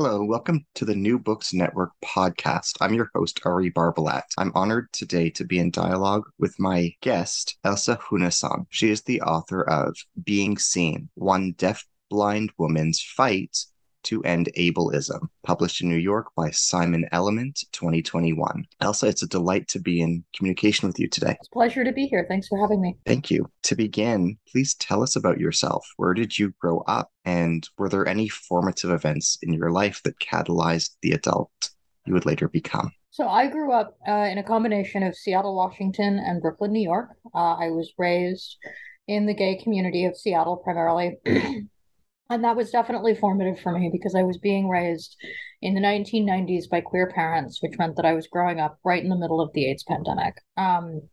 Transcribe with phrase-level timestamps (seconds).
[0.00, 2.76] Hello, welcome to the New Books Network podcast.
[2.80, 4.22] I'm your host, Ari Barbalat.
[4.38, 8.66] I'm honored today to be in dialogue with my guest, Elsa Sjunneson.
[8.70, 13.58] She is the author of Being Seen, One Deaf Blind Woman's Fight
[14.04, 18.64] to End Ableism, published in New York by Simon Element 2021.
[18.80, 21.36] Elsa, it's a delight to be in communication with you today.
[21.38, 22.26] It's a pleasure to be here.
[22.28, 22.96] Thanks for having me.
[23.06, 23.50] Thank you.
[23.64, 25.86] To begin, please tell us about yourself.
[25.96, 27.10] Where did you grow up?
[27.24, 31.50] And were there any formative events in your life that catalyzed the adult
[32.06, 32.92] you would later become?
[33.10, 37.10] So I grew up uh, in a combination of Seattle, Washington, and Brooklyn, New York.
[37.34, 38.56] Uh, I was raised
[39.08, 41.16] in the gay community of Seattle primarily.
[42.30, 45.16] And that was definitely formative for me because I was being raised
[45.62, 49.08] in the 1990s by queer parents, which meant that I was growing up right in
[49.08, 50.34] the middle of the AIDS pandemic.
[50.56, 51.08] Um,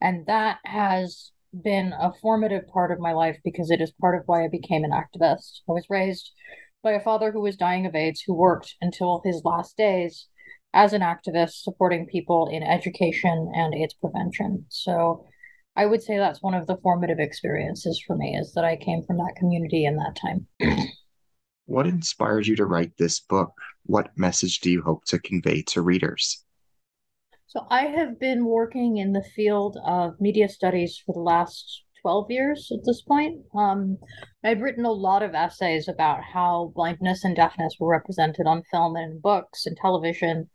[0.00, 4.22] and that has been a formative part of my life because it is part of
[4.26, 5.60] why I became an activist.
[5.68, 6.30] I was raised
[6.82, 10.28] by a father who was dying of AIDS, who worked until his last days
[10.74, 14.64] as an activist supporting people in education and AIDS prevention.
[14.68, 15.26] So
[15.76, 19.02] I would say that's one of the formative experiences for me is that I came
[19.02, 20.46] from that community in that time.
[21.66, 23.52] what inspired you to write this book?
[23.84, 26.44] What message do you hope to convey to readers?
[27.46, 32.30] So, I have been working in the field of media studies for the last 12
[32.30, 33.42] years at this point.
[33.54, 33.98] Um,
[34.44, 38.96] I've written a lot of essays about how blindness and deafness were represented on film
[38.96, 40.50] and books and television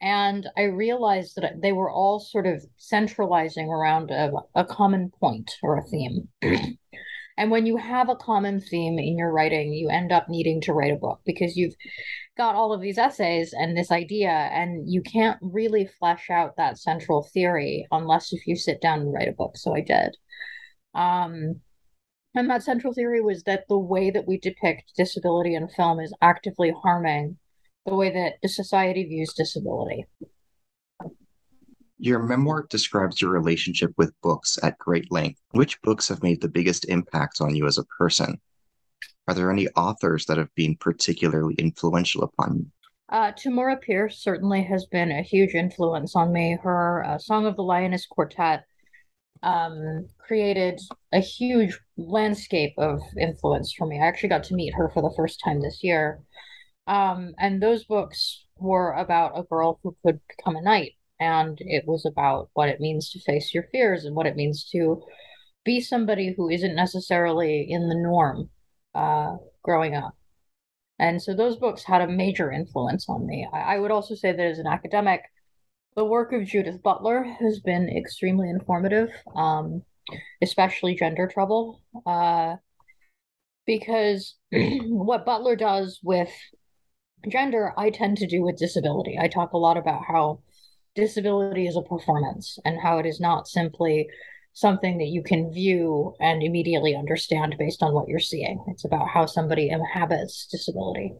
[0.00, 5.52] and I realized that they were all sort of centralizing around a, a common point
[5.62, 6.28] or a theme.
[7.36, 10.72] and when you have a common theme in your writing, you end up needing to
[10.72, 11.74] write a book because you've
[12.38, 16.78] got all of these essays and this idea, and you can't really flesh out that
[16.78, 19.56] central theory unless if you sit down and write a book.
[19.56, 20.16] So I did.
[20.94, 21.60] Um,
[22.34, 26.14] and that central theory was that the way that we depict disability in film is
[26.22, 27.36] actively harming
[27.86, 30.04] the way that the society views disability.
[31.98, 35.40] Your memoir describes your relationship with books at great length.
[35.52, 38.40] Which books have made the biggest impact on you as a person?
[39.28, 42.66] Are there any authors that have been particularly influential upon you?
[43.10, 46.56] Uh, Tamora Pierce certainly has been a huge influence on me.
[46.62, 48.64] Her uh, Song of the Lioness Quartet
[49.42, 50.80] um, created
[51.12, 54.00] a huge landscape of influence for me.
[54.00, 56.20] I actually got to meet her for the first time this year.
[56.86, 60.92] Um, and those books were about a girl who could become a knight.
[61.18, 64.68] And it was about what it means to face your fears and what it means
[64.72, 65.02] to
[65.64, 68.50] be somebody who isn't necessarily in the norm
[68.94, 70.14] uh, growing up.
[70.98, 73.46] And so those books had a major influence on me.
[73.52, 75.22] I, I would also say that as an academic,
[75.96, 79.82] the work of Judith Butler has been extremely informative, um,
[80.42, 82.56] especially gender trouble, uh,
[83.66, 86.30] because what Butler does with
[87.28, 89.18] gender, I tend to do with disability.
[89.20, 90.40] I talk a lot about how
[90.94, 94.08] disability is a performance and how it is not simply
[94.52, 98.64] something that you can view and immediately understand based on what you're seeing.
[98.68, 101.14] It's about how somebody inhabits disability.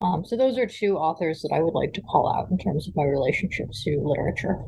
[0.00, 2.88] Um, so those are two authors that I would like to call out in terms
[2.88, 4.58] of my relationship to literature.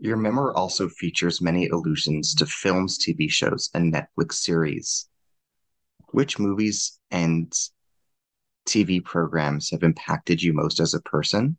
[0.00, 5.08] Your memoir also features many allusions to films, TV shows, and Netflix series.
[6.10, 7.52] Which movies and
[8.68, 11.56] TV programs have impacted you most as a person?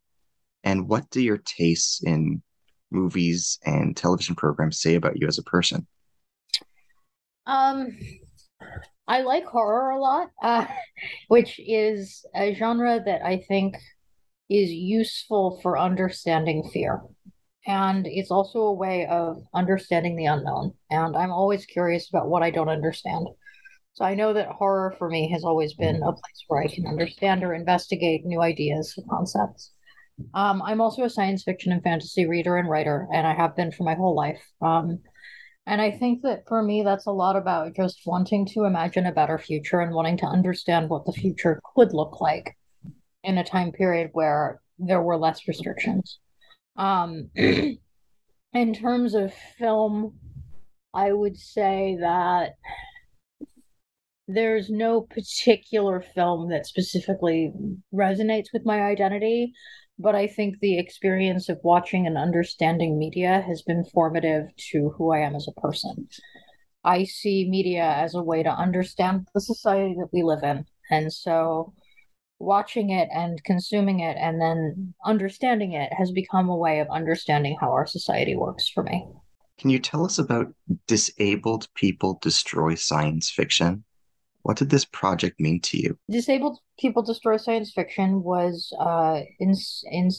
[0.64, 2.42] And what do your tastes in
[2.92, 5.88] movies and television programs say about you as a person?
[7.46, 7.98] Um,
[9.08, 10.66] I like horror a lot, uh,
[11.28, 13.76] which is a genre that I think
[14.50, 17.02] is useful for understanding fear.
[17.68, 20.74] And it's also a way of understanding the unknown.
[20.90, 23.28] And I'm always curious about what I don't understand.
[23.94, 26.88] So I know that horror for me has always been a place where I can
[26.88, 29.72] understand or investigate new ideas and concepts.
[30.34, 33.72] Um, I'm also a science fiction and fantasy reader and writer, and I have been
[33.72, 34.42] for my whole life.
[34.62, 35.00] Um,
[35.66, 39.12] and I think that for me, that's a lot about just wanting to imagine a
[39.12, 42.58] better future and wanting to understand what the future could look like
[43.24, 46.20] in a time period where there were less restrictions.
[46.76, 50.18] Um, in terms of film,
[50.94, 52.56] I would say that
[54.32, 57.52] there's no particular film that specifically
[57.92, 59.54] resonates with my identity,
[59.98, 65.12] but I think the experience of watching and understanding media has been formative to who
[65.12, 66.08] I am as a person.
[66.84, 70.64] I see media as a way to understand the society that we live in.
[70.92, 71.74] And so
[72.38, 77.58] watching it and consuming it and then understanding it has become a way of understanding
[77.60, 79.08] how our society works for me.
[79.58, 80.54] Can you tell us about
[80.86, 83.84] Disabled People Destroy Science Fiction?
[84.44, 85.98] What did this project mean to you?
[86.10, 89.54] Disabled People Destroy Science Fiction was uh, in,
[89.92, 90.10] in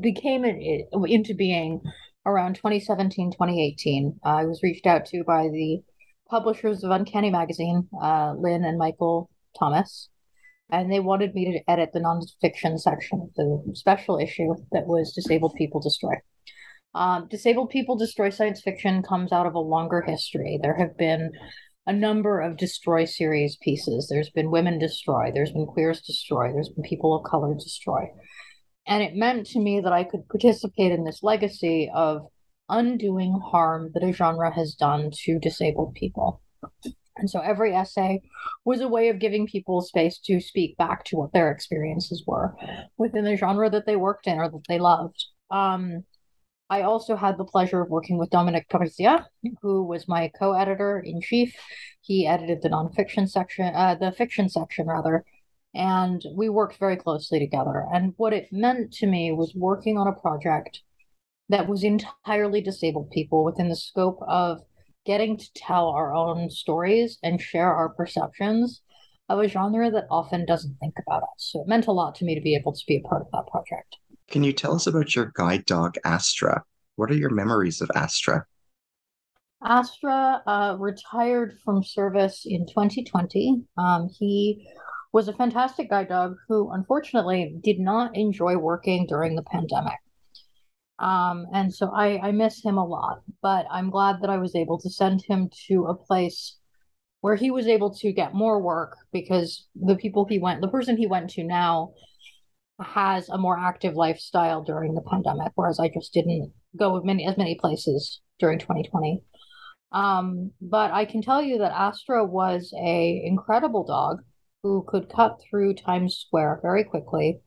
[0.00, 1.80] became it, into being
[2.24, 5.82] around 2017 2018 uh, i was reached out to by the
[6.30, 9.28] publishers of uncanny magazine uh, lynne and michael
[9.58, 10.08] thomas
[10.72, 15.12] and they wanted me to edit the nonfiction section of the special issue that was
[15.12, 16.14] Disabled People Destroy.
[16.94, 20.58] Um, Disabled People Destroy Science Fiction comes out of a longer history.
[20.60, 21.30] There have been
[21.86, 24.08] a number of Destroy series pieces.
[24.08, 28.08] There's been Women Destroy, there's been Queers Destroy, there's been People of Color Destroy.
[28.86, 32.26] And it meant to me that I could participate in this legacy of
[32.68, 36.40] undoing harm that a genre has done to disabled people.
[37.16, 38.22] And so every essay
[38.64, 42.54] was a way of giving people space to speak back to what their experiences were
[42.96, 45.26] within the genre that they worked in or that they loved.
[45.50, 46.04] Um,
[46.72, 49.26] I also had the pleasure of working with Dominik Parisien,
[49.60, 51.54] who was my co-editor in chief.
[52.00, 55.22] He edited the nonfiction section, uh, the fiction section rather,
[55.74, 57.84] and we worked very closely together.
[57.92, 60.80] And what it meant to me was working on a project
[61.50, 64.62] that was entirely disabled people within the scope of
[65.04, 68.80] getting to tell our own stories and share our perceptions
[69.28, 71.50] of a genre that often doesn't think about us.
[71.50, 73.28] So it meant a lot to me to be able to be a part of
[73.32, 73.98] that project.
[74.32, 76.64] Can you tell us about your guide dog, Astra?
[76.96, 78.46] What are your memories of Astra?
[79.62, 83.62] Astra uh, retired from service in 2020.
[83.76, 84.66] Um, he
[85.12, 89.98] was a fantastic guide dog who unfortunately did not enjoy working during the pandemic.
[90.98, 94.56] Um, and so I, I miss him a lot, but I'm glad that I was
[94.56, 96.56] able to send him to a place
[97.20, 100.96] where he was able to get more work because the people he went, the person
[100.96, 101.92] he went to now
[102.82, 107.36] has a more active lifestyle during the pandemic, whereas I just didn't go many as
[107.36, 109.22] many places during 2020.
[109.92, 114.22] Um, but I can tell you that Astra was a incredible dog
[114.62, 117.40] who could cut through Times Square very quickly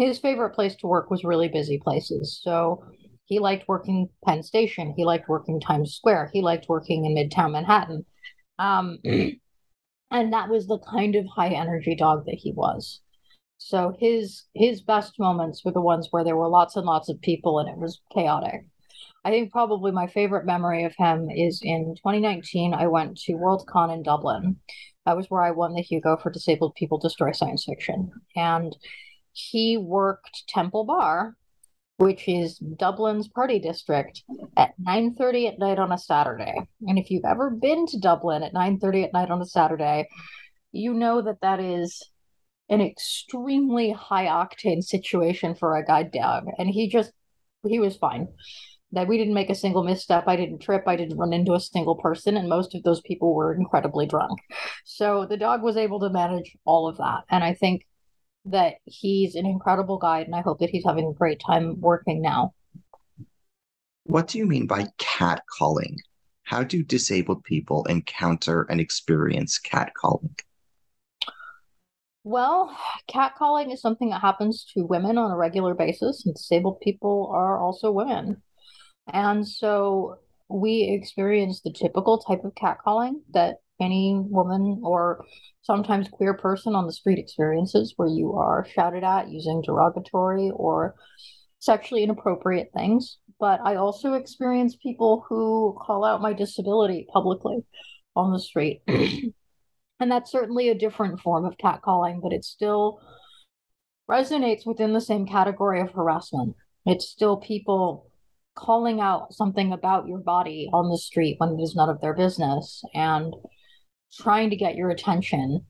[0.00, 2.40] his favorite place to work was really busy places.
[2.42, 2.82] So
[3.26, 4.94] he liked working Penn Station.
[4.96, 6.30] He liked working Times Square.
[6.32, 8.06] He liked working in Midtown Manhattan.
[8.58, 13.00] Um, and that was the kind of high energy dog that he was.
[13.62, 17.20] So his his best moments were the ones where there were lots and lots of
[17.20, 18.64] people and it was chaotic.
[19.22, 22.72] I think probably my favorite memory of him is in 2019.
[22.72, 24.56] I went to Worldcon in Dublin.
[25.04, 28.10] That was where I won the Hugo for Disabled People Destroy Science Fiction.
[28.34, 28.74] And
[29.32, 31.36] he worked Temple Bar,
[31.98, 34.24] which is Dublin's party district,
[34.56, 36.66] at 9:30 at night on a Saturday.
[36.88, 40.08] And if you've ever been to Dublin at 9:30 at night on a Saturday,
[40.72, 42.09] you know that that is
[42.70, 46.46] an extremely high octane situation for a guide dog.
[46.58, 47.12] And he just
[47.66, 48.28] he was fine.
[48.92, 50.24] That we didn't make a single misstep.
[50.26, 50.84] I didn't trip.
[50.86, 52.36] I didn't run into a single person.
[52.36, 54.40] And most of those people were incredibly drunk.
[54.84, 57.20] So the dog was able to manage all of that.
[57.30, 57.86] And I think
[58.46, 62.22] that he's an incredible guide, and I hope that he's having a great time working
[62.22, 62.54] now.
[64.04, 65.96] What do you mean by catcalling?
[66.42, 70.40] How do disabled people encounter and experience catcalling?
[72.22, 72.76] Well,
[73.08, 77.58] catcalling is something that happens to women on a regular basis, and disabled people are
[77.58, 78.42] also women.
[79.12, 85.24] And so we experience the typical type of catcalling that any woman or
[85.62, 90.94] sometimes queer person on the street experiences where you are shouted at using derogatory or
[91.60, 93.18] sexually inappropriate things.
[93.38, 97.64] But I also experience people who call out my disability publicly
[98.14, 98.82] on the street.
[100.00, 103.00] and that's certainly a different form of catcalling, but it still
[104.10, 106.56] resonates within the same category of harassment.
[106.86, 108.10] It's still people
[108.56, 112.14] calling out something about your body on the street when it is none of their
[112.14, 113.34] business and
[114.18, 115.64] trying to get your attention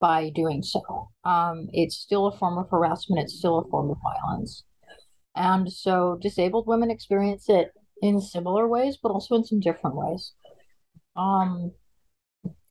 [0.00, 1.08] by doing so.
[1.24, 4.64] Um, it's still a form of harassment, it's still a form of violence.
[5.34, 7.70] And so disabled women experience it
[8.02, 10.32] in similar ways, but also in some different ways.
[11.16, 11.72] Um,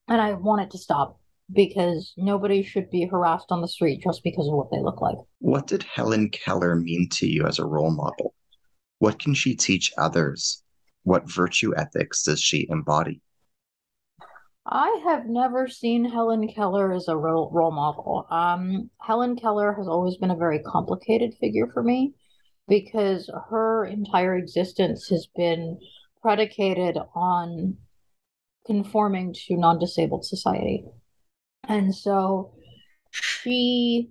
[0.07, 1.19] and I want it to stop
[1.51, 5.17] because nobody should be harassed on the street just because of what they look like.
[5.39, 8.33] What did Helen Keller mean to you as a role model?
[8.99, 10.63] What can she teach others?
[11.03, 13.21] What virtue ethics does she embody?
[14.67, 18.25] I have never seen Helen Keller as a role, role model.
[18.31, 22.15] Um, Helen Keller has always been a very complicated figure for me
[22.67, 25.77] because her entire existence has been
[26.23, 27.77] predicated on
[28.65, 30.85] conforming to non disabled society.
[31.67, 32.53] And so
[33.11, 34.09] she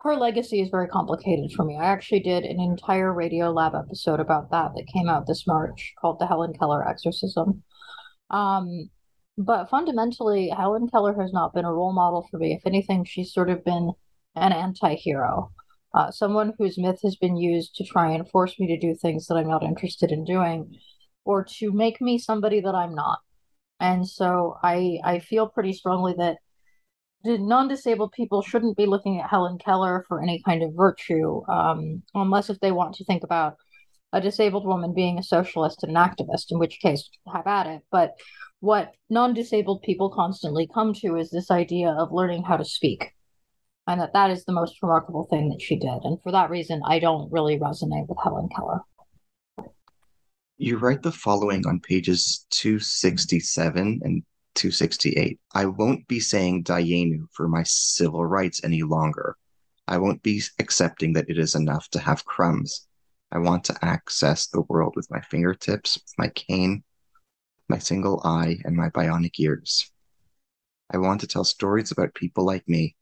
[0.00, 1.76] her legacy is very complicated for me.
[1.76, 6.20] I actually did an entire Radiolab episode about that that came out this March called
[6.20, 7.64] The Helen Keller Exorcism.
[8.30, 8.90] Um,
[9.36, 12.52] but fundamentally, Helen Keller has not been a role model for me.
[12.52, 13.92] If anything, she's sort of been
[14.36, 15.50] an anti hero,
[15.94, 19.26] uh, someone whose myth has been used to try and force me to do things
[19.26, 20.76] that I'm not interested in doing
[21.24, 23.18] or to make me somebody that I'm not.
[23.80, 26.38] And so I, I feel pretty strongly that
[27.24, 32.48] non-disabled people shouldn't be looking at Helen Keller for any kind of virtue, um, unless
[32.48, 33.56] if they want to think about
[34.12, 37.82] a disabled woman being a socialist and an activist, in which case have at it.
[37.90, 38.14] But
[38.60, 43.12] what non-disabled people constantly come to is this idea of learning how to speak,
[43.86, 46.04] and that that is the most remarkable thing that she did.
[46.04, 48.80] And for that reason, I don't really resonate with Helen Keller.
[50.60, 54.24] You write the following on pages 267 and
[54.56, 55.38] 268.
[55.54, 59.36] I won't be saying Dayenu for my civil rights any longer.
[59.86, 62.88] I won't be accepting that it is enough to have crumbs.
[63.30, 66.82] I want to access the world with my fingertips, with my cane,
[67.68, 69.92] my single eye, and my bionic ears.
[70.90, 72.96] I want to tell stories about people like me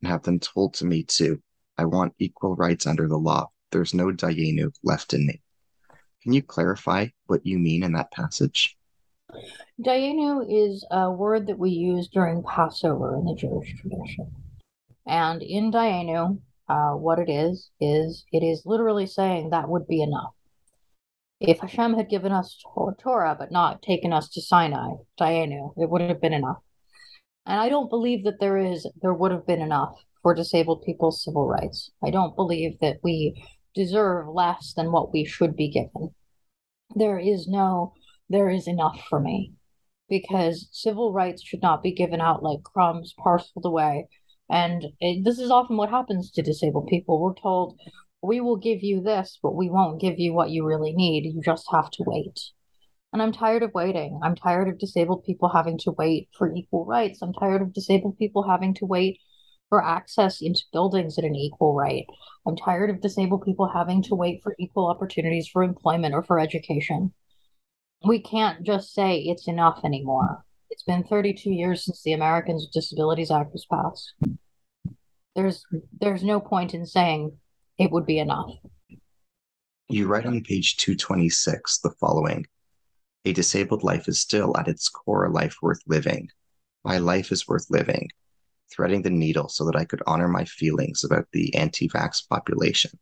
[0.00, 1.42] and have them told to me too.
[1.76, 3.50] I want equal rights under the law.
[3.70, 5.42] There's no Dayenu left in me.
[6.22, 8.76] Can you clarify what you mean in that passage?
[9.80, 14.32] Dayenu is a word that we use during Passover in the Jewish tradition.
[15.06, 20.02] And in Dayenu, uh, what it is, is it is literally saying that would be
[20.02, 20.34] enough.
[21.40, 22.60] If Hashem had given us
[23.00, 26.58] Torah but not taken us to Sinai, Dayenu, it would have been enough.
[27.46, 31.22] And I don't believe that there is, there would have been enough for disabled people's
[31.22, 31.90] civil rights.
[32.04, 33.42] I don't believe that we
[33.78, 36.10] deserve less than what we should be given.
[36.96, 37.94] There is no
[38.28, 39.52] there is enough for me
[40.08, 44.08] because civil rights should not be given out like crumbs parceled away.
[44.50, 47.20] And it, this is often what happens to disabled people.
[47.20, 47.78] We're told,
[48.22, 51.24] we will give you this, but we won't give you what you really need.
[51.24, 52.40] You just have to wait.
[53.12, 54.18] And I'm tired of waiting.
[54.22, 57.20] I'm tired of disabled people having to wait for equal rights.
[57.22, 59.20] I'm tired of disabled people having to wait
[59.68, 62.06] for access into buildings at an equal right.
[62.46, 66.38] I'm tired of disabled people having to wait for equal opportunities for employment or for
[66.38, 67.12] education
[68.04, 70.44] we can't just say it's enough anymore.
[70.70, 74.12] It's been 32 years since the Americans with Disabilities Act was passed.
[75.34, 75.64] There's
[76.00, 77.36] there's no point in saying
[77.78, 78.50] it would be enough.
[79.88, 82.46] You write on page 226 the following
[83.24, 86.28] A disabled life is still at its core a life worth living.
[86.84, 88.08] My life is worth living,
[88.70, 92.98] threading the needle so that I could honor my feelings about the anti vax population,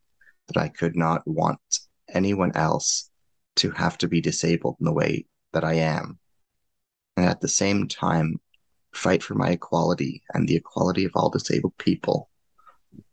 [0.49, 1.61] that I could not want
[2.09, 3.11] anyone else
[3.57, 6.19] to have to be disabled in the way that I am.
[7.17, 8.41] And at the same time,
[8.93, 12.29] fight for my equality and the equality of all disabled people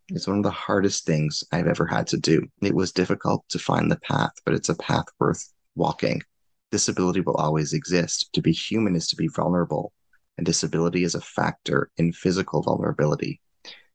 [0.09, 2.47] is one of the hardest things I've ever had to do.
[2.61, 6.21] It was difficult to find the path, but it's a path worth walking.
[6.71, 8.29] Disability will always exist.
[8.33, 9.93] To be human is to be vulnerable,
[10.37, 13.39] and disability is a factor in physical vulnerability.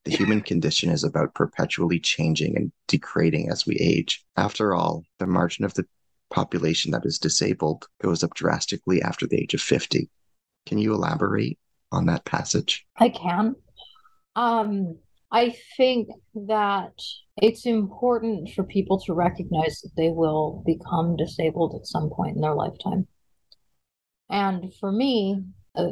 [0.04, 4.24] The human condition is about perpetually changing and degrading as we age.
[4.36, 5.84] After all, the margin of the
[6.30, 10.08] population that is disabled goes up drastically after the age of 50.
[10.66, 11.58] Can you elaborate
[11.92, 12.86] on that passage?
[12.96, 13.56] I can.
[14.36, 14.98] Um,
[15.30, 16.94] I think that
[17.36, 22.42] it's important for people to recognize that they will become disabled at some point in
[22.42, 23.06] their lifetime.
[24.30, 25.42] And for me,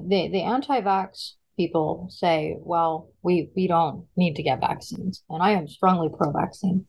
[0.06, 5.24] the, the anti vax people say, well, we, we don't need to get vaccines.
[5.30, 6.84] And I am strongly pro vaccine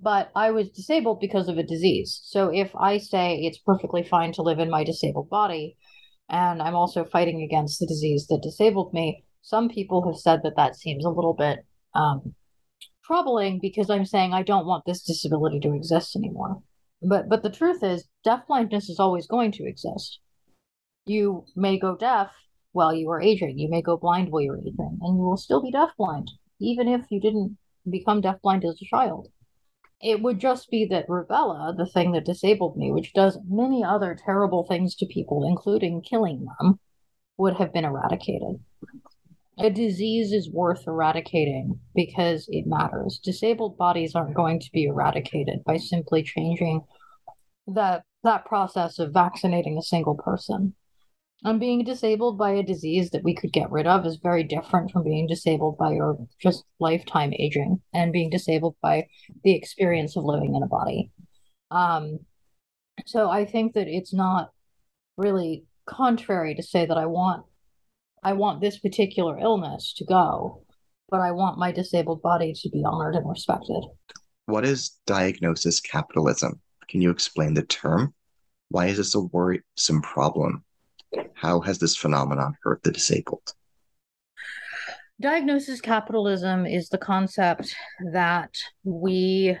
[0.00, 2.20] but I was disabled because of a disease.
[2.24, 5.76] So if I say it's perfectly fine to live in my disabled body,
[6.28, 10.56] and I'm also fighting against the disease that disabled me, some people have said that
[10.56, 11.60] that seems a little bit
[11.94, 12.34] um,
[13.04, 16.62] troubling because I'm saying I don't want this disability to exist anymore.
[17.00, 20.18] But but the truth is, deafblindness is always going to exist.
[21.06, 22.32] You may go deaf
[22.72, 23.58] while you are aging.
[23.58, 26.26] You may go blind while you're aging, and you will still be deafblind,
[26.60, 27.56] even if you didn't
[27.88, 29.28] become deafblind as a child.
[30.02, 34.14] It would just be that rubella, the thing that disabled me, which does many other
[34.14, 36.80] terrible things to people, including killing them,
[37.38, 38.58] would have been eradicated.
[39.58, 43.18] A disease is worth eradicating because it matters.
[43.22, 46.82] Disabled bodies aren't going to be eradicated by simply changing
[47.68, 50.74] that that process of vaccinating a single person.
[51.44, 54.90] And being disabled by a disease that we could get rid of is very different
[54.90, 59.06] from being disabled by your just lifetime aging and being disabled by
[59.44, 61.10] the experience of living in a body.
[61.70, 62.20] Um,
[63.04, 64.50] so I think that it's not
[65.16, 67.44] really contrary to say that I want
[68.22, 70.64] I want this particular illness to go,
[71.10, 73.84] but I want my disabled body to be honored and respected.
[74.46, 76.60] What is diagnosis capitalism?
[76.88, 78.14] Can you explain the term?
[78.68, 80.64] Why is this a worrisome problem?
[81.34, 83.54] How has this phenomenon hurt the disabled?
[85.20, 87.74] Diagnosis capitalism is the concept
[88.12, 88.54] that
[88.84, 89.56] we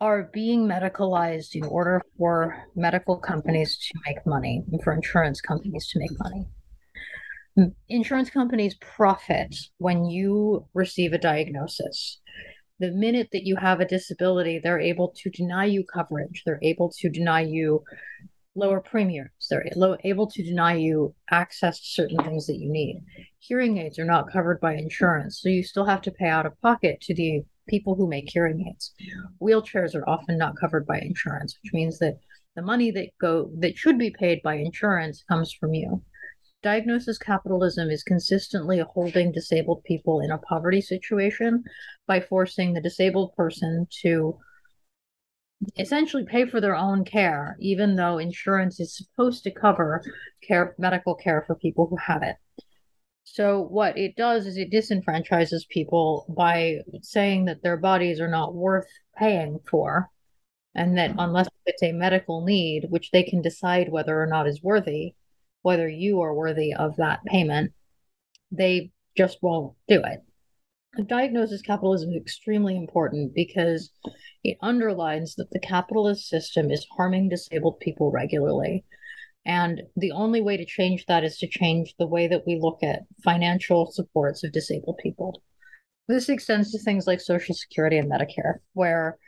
[0.00, 5.88] are being medicalized in order for medical companies to make money and for insurance companies
[5.88, 7.72] to make money.
[7.88, 12.20] Insurance companies profit when you receive a diagnosis.
[12.80, 16.42] The minute that you have a disability, they're able to deny you coverage.
[16.44, 17.84] They're able to deny you
[18.54, 19.30] lower premiums.
[19.50, 23.02] They're low, able to deny you access to certain things that you need.
[23.38, 26.60] Hearing aids are not covered by insurance, so you still have to pay out of
[26.60, 28.92] pocket to the people who make hearing aids.
[29.40, 32.18] Wheelchairs are often not covered by insurance, which means that
[32.54, 36.02] the money that go that should be paid by insurance comes from you.
[36.62, 41.62] Diagnosis capitalism is consistently holding disabled people in a poverty situation
[42.06, 44.38] by forcing the disabled person to
[45.78, 50.02] essentially pay for their own care, even though insurance is supposed to cover
[50.42, 52.36] care, medical care for people who have it.
[53.24, 58.54] So, what it does is it disenfranchises people by saying that their bodies are not
[58.54, 60.10] worth paying for,
[60.74, 61.20] and that mm-hmm.
[61.20, 65.14] unless it's a medical need, which they can decide whether or not is worthy,
[65.62, 67.72] whether you are worthy of that payment,
[68.50, 70.22] they just won't do it.
[71.02, 73.90] Diagnosis capitalism is extremely important because
[74.44, 78.84] it underlines that the capitalist system is harming disabled people regularly.
[79.44, 82.82] And the only way to change that is to change the way that we look
[82.82, 85.42] at financial supports of disabled people.
[86.08, 89.18] This extends to things like Social Security and Medicare, where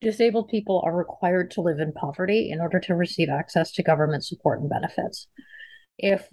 [0.00, 4.24] disabled people are required to live in poverty in order to receive access to government
[4.24, 5.26] support and benefits.
[5.98, 6.26] If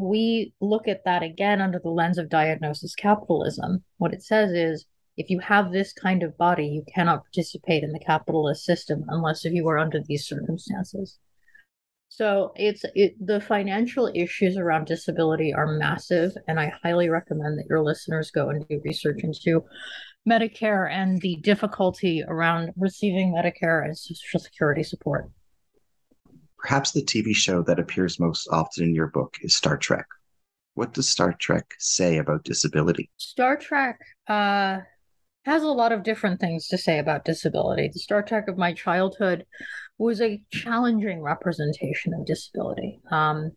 [0.00, 4.86] we look at that again under the lens of diagnosis capitalism, what it says is
[5.16, 9.44] if you have this kind of body, you cannot participate in the capitalist system unless
[9.44, 11.18] if you are under these circumstances.
[12.08, 17.66] So it's it, the financial issues around disability are massive, and I highly recommend that
[17.68, 19.64] your listeners go and do research into
[20.28, 25.30] Medicare and the difficulty around receiving Medicare and Social Security support.
[26.60, 30.06] Perhaps the TV show that appears most often in your book is Star Trek.
[30.74, 33.10] What does Star Trek say about disability?
[33.16, 34.80] Star Trek uh,
[35.44, 37.90] has a lot of different things to say about disability.
[37.92, 39.46] The Star Trek of my childhood
[39.98, 43.00] was a challenging representation of disability.
[43.10, 43.52] Um,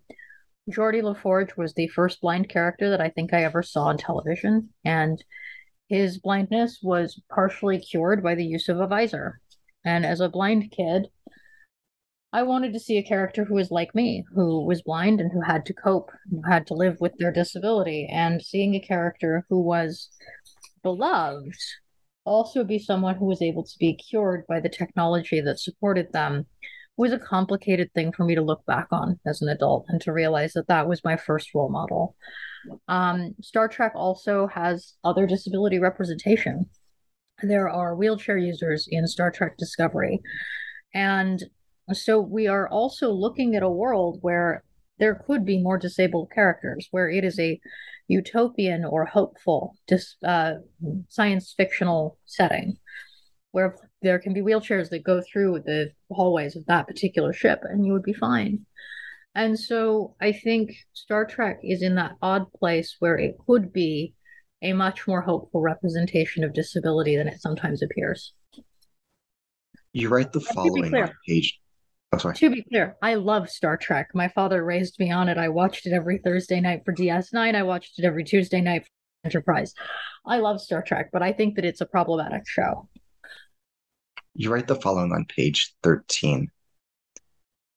[0.70, 5.24] LaForge was the first blind character that I think I ever saw on television, and
[5.90, 9.42] his blindness was partially cured by the use of a visor.
[9.86, 11.08] And as a blind kid,
[12.34, 15.42] I wanted to see a character who was like me, who was blind and who
[15.42, 19.62] had to cope, who had to live with their disability, and seeing a character who
[19.62, 20.10] was
[20.82, 21.56] beloved
[22.26, 26.46] also be someone who was able to be cured by the technology that supported them
[26.98, 30.12] was a complicated thing for me to look back on as an adult and to
[30.12, 32.16] realize that that was my first role model.
[32.88, 36.66] Um, Star Trek also has other disability representation.
[37.42, 40.22] There are wheelchair users in Star Trek Discovery.
[40.94, 41.44] And
[41.92, 44.64] so we are also looking at a world where
[45.00, 47.60] there could be more disabled characters, where it is a
[48.08, 50.54] utopian or hopeful dis, uh,
[51.10, 52.78] science fictional setting,
[53.52, 57.86] where there can be wheelchairs that go through the hallways of that particular ship, and
[57.86, 58.66] you would be fine.
[59.36, 64.14] And so I think Star Trek is in that odd place where it could be
[64.62, 68.34] a much more hopeful representation of disability than it sometimes appears.
[69.92, 71.60] You write the following on page
[72.18, 74.10] To be clear, I love Star Trek.
[74.14, 75.38] My father raised me on it.
[75.38, 77.56] I watched it every Thursday night for DS9.
[77.56, 78.90] I watched it every Tuesday night for
[79.26, 79.74] Enterprise.
[80.26, 82.90] I love Star Trek, but I think that it's a problematic show.
[84.36, 86.50] You write the following on page 13.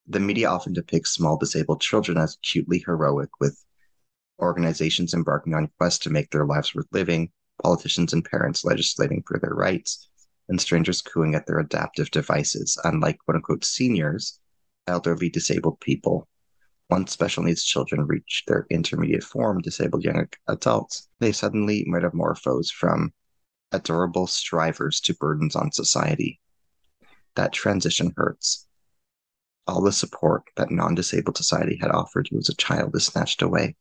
[0.09, 3.62] The media often depicts small disabled children as cutely heroic, with
[4.38, 7.31] organizations embarking on quests to make their lives worth living,
[7.62, 10.09] politicians and parents legislating for their rights,
[10.48, 12.78] and strangers cooing at their adaptive devices.
[12.85, 14.38] Unlike quote unquote seniors,
[14.87, 16.28] elderly disabled people,
[16.88, 23.12] once special needs children reach their intermediate form, disabled young adults, they suddenly metamorphose from
[23.72, 26.40] adorable strivers to burdens on society.
[27.35, 28.66] That transition hurts.
[29.66, 33.42] All the support that non disabled society had offered you as a child is snatched
[33.42, 33.74] away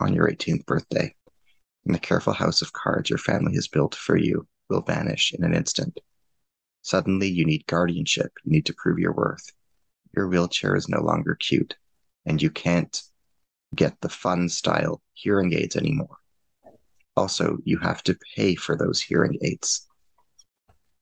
[0.00, 1.14] on your 18th birthday,
[1.86, 5.44] and the careful house of cards your family has built for you will vanish in
[5.44, 6.00] an instant.
[6.80, 8.32] Suddenly, you need guardianship.
[8.44, 9.52] You need to prove your worth.
[10.16, 11.76] Your wheelchair is no longer cute,
[12.26, 13.02] and you can't
[13.74, 16.16] get the fun style hearing aids anymore.
[17.16, 19.86] Also, you have to pay for those hearing aids.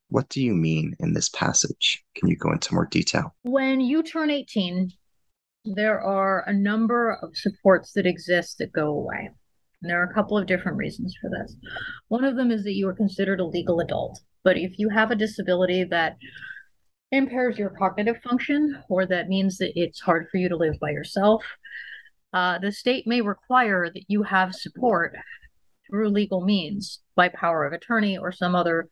[0.08, 2.04] What do you mean in this passage?
[2.16, 3.34] Can you go into more detail?
[3.42, 4.90] When you turn 18,
[5.64, 9.30] there are a number of supports that exist that go away.
[9.82, 11.56] And there are a couple of different reasons for this.
[12.08, 14.20] One of them is that you are considered a legal adult.
[14.44, 16.16] But if you have a disability that
[17.12, 20.90] impairs your cognitive function or that means that it's hard for you to live by
[20.90, 21.44] yourself,
[22.32, 25.16] uh, the state may require that you have support
[25.88, 28.88] through legal means by power of attorney or some other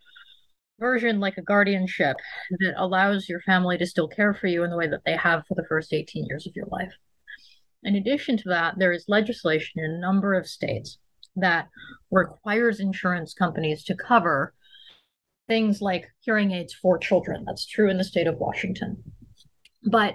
[0.81, 2.17] version like a guardianship
[2.61, 5.45] that allows your family to still care for you in the way that they have
[5.47, 6.93] for the first 18 years of your life.
[7.83, 10.99] In addition to that, there is legislation in a number of states
[11.37, 11.69] that
[12.11, 14.55] requires insurance companies to cover
[15.47, 17.45] things like hearing aids for children.
[17.47, 19.03] That's true in the state of Washington.
[19.85, 20.15] But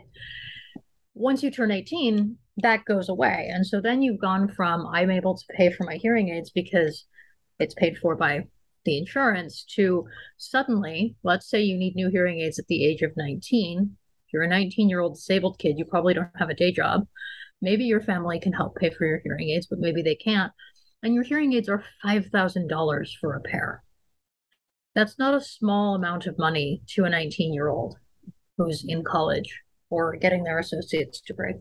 [1.14, 3.50] once you turn 18, that goes away.
[3.52, 7.06] And so then you've gone from I'm able to pay for my hearing aids because
[7.60, 8.46] it's paid for by
[8.86, 10.06] the insurance to
[10.38, 13.96] suddenly, let's say you need new hearing aids at the age of 19.
[14.28, 17.08] If you're a 19 year old disabled kid, you probably don't have a day job.
[17.64, 20.52] Maybe your family can help pay for your hearing aids, but maybe they can't.
[21.02, 23.82] And your hearing aids are $5,000 for a pair.
[24.96, 27.96] That's not a small amount of money to a 19 year old
[28.58, 31.56] who's in college or getting their associate's degree.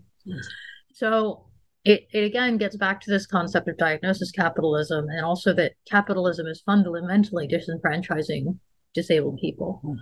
[0.92, 1.46] So
[1.84, 6.48] it, it again gets back to this concept of diagnosis capitalism and also that capitalism
[6.48, 8.58] is fundamentally disenfranchising
[8.92, 9.80] disabled people.
[9.84, 9.96] Mm.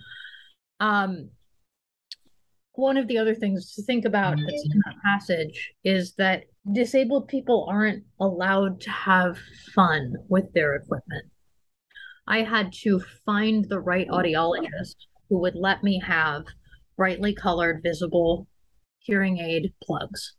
[0.81, 1.31] Um,
[2.75, 7.29] one of the other things to think about that's in that passage is that disabled
[7.29, 9.39] people aren't allowed to have
[9.75, 11.25] fun with their equipment.
[12.27, 14.97] I had to find the right audiologist
[15.29, 16.45] who would let me have
[16.97, 18.47] brightly colored, visible
[19.01, 20.37] hearing aid plugs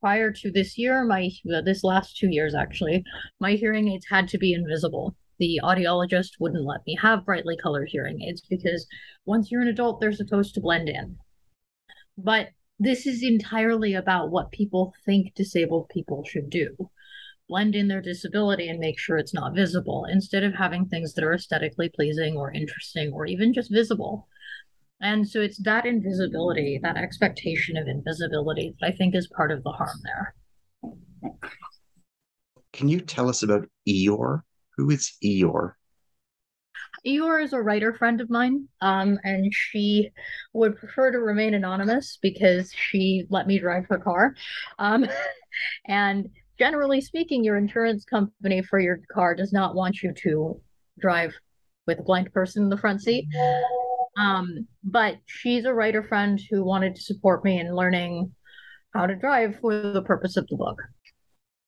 [0.00, 1.30] prior to this year, my
[1.64, 3.04] this last two years actually,
[3.38, 5.14] my hearing aids had to be invisible.
[5.40, 8.86] The audiologist wouldn't let me have brightly colored hearing aids because
[9.24, 11.16] once you're an adult, they're supposed to blend in.
[12.16, 16.90] But this is entirely about what people think disabled people should do
[17.50, 21.24] blend in their disability and make sure it's not visible instead of having things that
[21.24, 24.28] are aesthetically pleasing or interesting or even just visible.
[25.02, 29.64] And so it's that invisibility, that expectation of invisibility that I think is part of
[29.64, 30.34] the harm there.
[32.72, 34.42] Can you tell us about Eeyore?
[34.80, 35.74] Who is Eeyore?
[37.06, 40.08] Eeyore is a writer friend of mine, um, and she
[40.54, 44.34] would prefer to remain anonymous because she let me drive her car.
[44.78, 45.06] Um,
[45.86, 50.58] and generally speaking, your insurance company for your car does not want you to
[50.98, 51.34] drive
[51.86, 53.26] with a blind person in the front seat.
[54.16, 58.32] Um, but she's a writer friend who wanted to support me in learning
[58.94, 60.80] how to drive for the purpose of the book.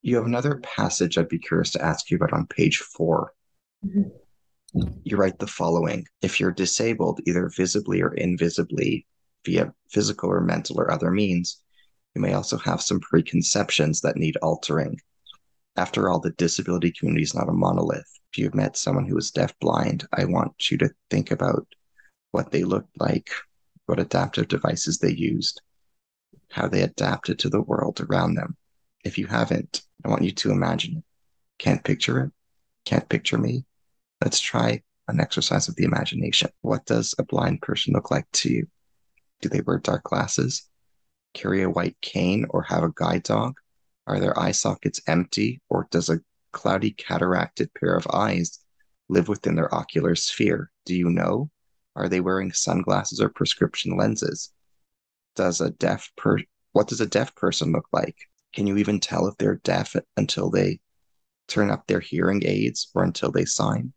[0.03, 3.33] You have another passage I'd be curious to ask you about on page 4
[3.87, 4.89] mm-hmm.
[5.05, 9.07] You write the following If you're disabled, either visibly or invisibly,
[9.45, 11.63] via physical or mental or other means,
[12.15, 14.99] you may also have some preconceptions that need altering.
[15.77, 18.09] After all, the disability community is not a monolith.
[18.33, 21.67] If you've met someone who is deaf-blind, I want you to think about
[22.31, 23.31] what they looked like,
[23.87, 25.61] what adaptive devices they used,
[26.51, 28.57] how they adapted to the world around them.
[29.05, 31.05] If you haven't, I want you to imagine it.
[31.59, 32.31] Can't picture it?
[32.85, 33.65] Can't picture me?
[34.23, 36.51] Let's try an exercise of the imagination.
[36.61, 38.67] What does a blind person look like to you?
[39.41, 40.69] Do they wear dark glasses,
[41.35, 43.55] carry a white cane, or have a guide dog?
[44.07, 46.21] Are their eye sockets empty, or does a
[46.53, 48.59] cloudy cataracted pair of eyes
[49.09, 50.71] live within their ocular sphere?
[50.85, 51.51] Do you know?
[51.95, 54.53] Are they wearing sunglasses or prescription lenses?
[55.37, 56.39] Does a deaf per
[56.73, 58.17] what does a deaf person look like?
[58.53, 60.81] Can you even tell if they're deaf until they
[61.49, 63.93] turn up their hearing aids or until they sign?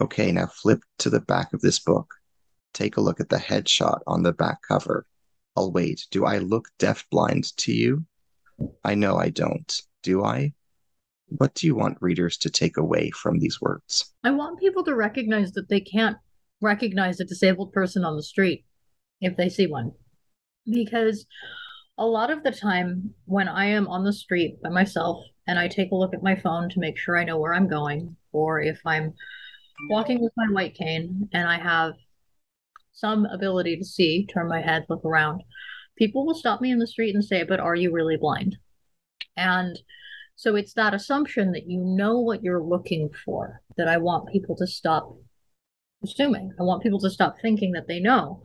[0.00, 2.12] Okay, now flip to the back of this book.
[2.74, 5.06] Take a look at the headshot on the back cover.
[5.56, 6.06] I'll wait.
[6.10, 8.04] Do I look deafblind to you?
[8.84, 9.80] I know I don't.
[10.02, 10.52] Do I?
[11.28, 14.12] What do you want readers to take away from these words?
[14.24, 16.16] I want people to recognize that they can't
[16.60, 18.64] recognize a disabled person on the street
[19.20, 19.92] if they see one.
[20.70, 21.26] Because
[21.98, 25.66] a lot of the time when I am on the street by myself and I
[25.66, 28.60] take a look at my phone to make sure I know where I'm going, or
[28.60, 29.14] if I'm
[29.90, 31.94] walking with my white cane and I have
[32.92, 35.42] some ability to see, turn my head, look around,
[35.96, 38.56] people will stop me in the street and say, But are you really blind?
[39.36, 39.78] And
[40.36, 44.54] so it's that assumption that you know what you're looking for that I want people
[44.56, 45.16] to stop
[46.04, 46.52] assuming.
[46.60, 48.44] I want people to stop thinking that they know.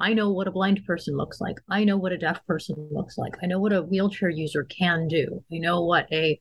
[0.00, 1.56] I know what a blind person looks like.
[1.68, 3.34] I know what a deaf person looks like.
[3.42, 5.44] I know what a wheelchair user can do.
[5.52, 6.40] I know what a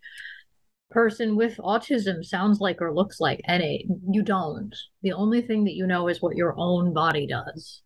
[0.91, 3.41] person with autism sounds like or looks like.
[3.43, 4.73] And it, you don't.
[5.03, 7.81] The only thing that you know is what your own body does.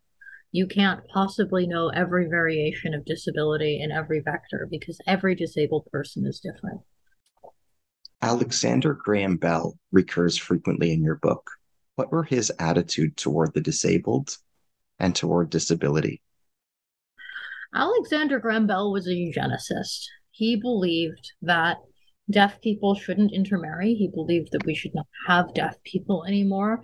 [0.51, 6.27] You can't possibly know every variation of disability in every vector because every disabled person
[6.27, 6.81] is different.
[8.21, 11.49] Alexander Graham Bell recurs frequently in your book.
[11.95, 14.37] What were his attitude toward the disabled
[15.03, 16.21] and toward disability?
[17.75, 20.05] Alexander Graham Bell was a eugenicist.
[20.31, 21.77] He believed that
[22.31, 23.95] deaf people shouldn't intermarry.
[23.95, 26.83] He believed that we should not have deaf people anymore.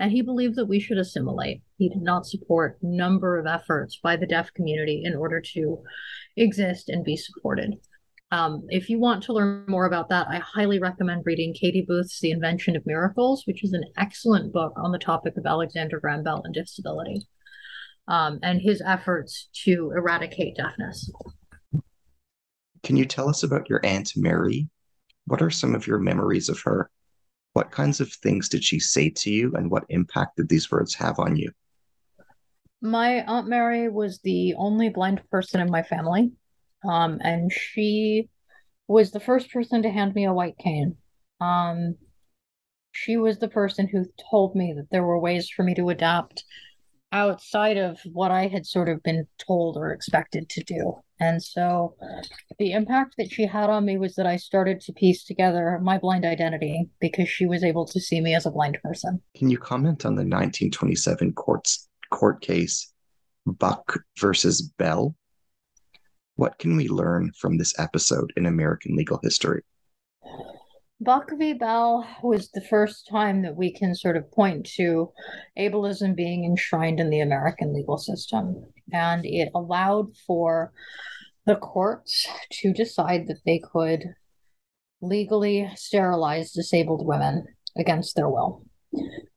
[0.00, 1.60] And he believed that we should assimilate.
[1.76, 5.82] He did not support number of efforts by the deaf community in order to
[6.36, 7.74] exist and be supported.
[8.30, 12.20] Um, if you want to learn more about that, I highly recommend reading Katie Booth's
[12.20, 16.22] The Invention of Miracles, which is an excellent book on the topic of Alexander Graham
[16.22, 17.26] Bell and disability
[18.08, 21.10] um, and his efforts to eradicate deafness.
[22.82, 24.68] Can you tell us about your Aunt Mary?
[25.26, 26.90] What are some of your memories of her?
[27.52, 30.94] What kinds of things did she say to you, and what impact did these words
[30.94, 31.52] have on you?
[32.80, 36.32] My Aunt Mary was the only blind person in my family.
[36.88, 38.28] Um, and she
[38.86, 40.96] was the first person to hand me a white cane.
[41.40, 41.96] Um,
[42.92, 46.44] she was the person who told me that there were ways for me to adapt
[47.12, 50.94] outside of what I had sort of been told or expected to do.
[51.20, 51.96] And so
[52.58, 55.98] the impact that she had on me was that I started to piece together my
[55.98, 59.20] blind identity because she was able to see me as a blind person.
[59.36, 62.92] Can you comment on the 1927 courts, court case
[63.46, 65.16] Buck versus Bell?
[66.36, 69.62] What can we learn from this episode in American legal history?
[71.00, 71.52] Buck v.
[71.52, 75.12] Bell was the first time that we can sort of point to
[75.56, 78.64] ableism being enshrined in the American legal system.
[78.92, 80.72] And it allowed for
[81.46, 84.06] the courts to decide that they could
[85.00, 88.64] legally sterilize disabled women against their will.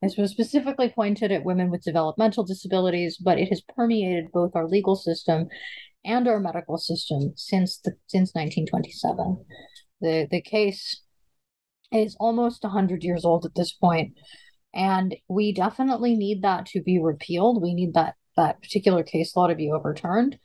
[0.01, 4.67] This was specifically pointed at women with developmental disabilities, but it has permeated both our
[4.67, 5.47] legal system
[6.03, 9.45] and our medical system since the since 1927.
[9.99, 11.03] The the case
[11.91, 14.13] is almost 100 years old at this point
[14.73, 17.61] and we definitely need that to be repealed.
[17.61, 20.39] We need that that particular case law to be overturned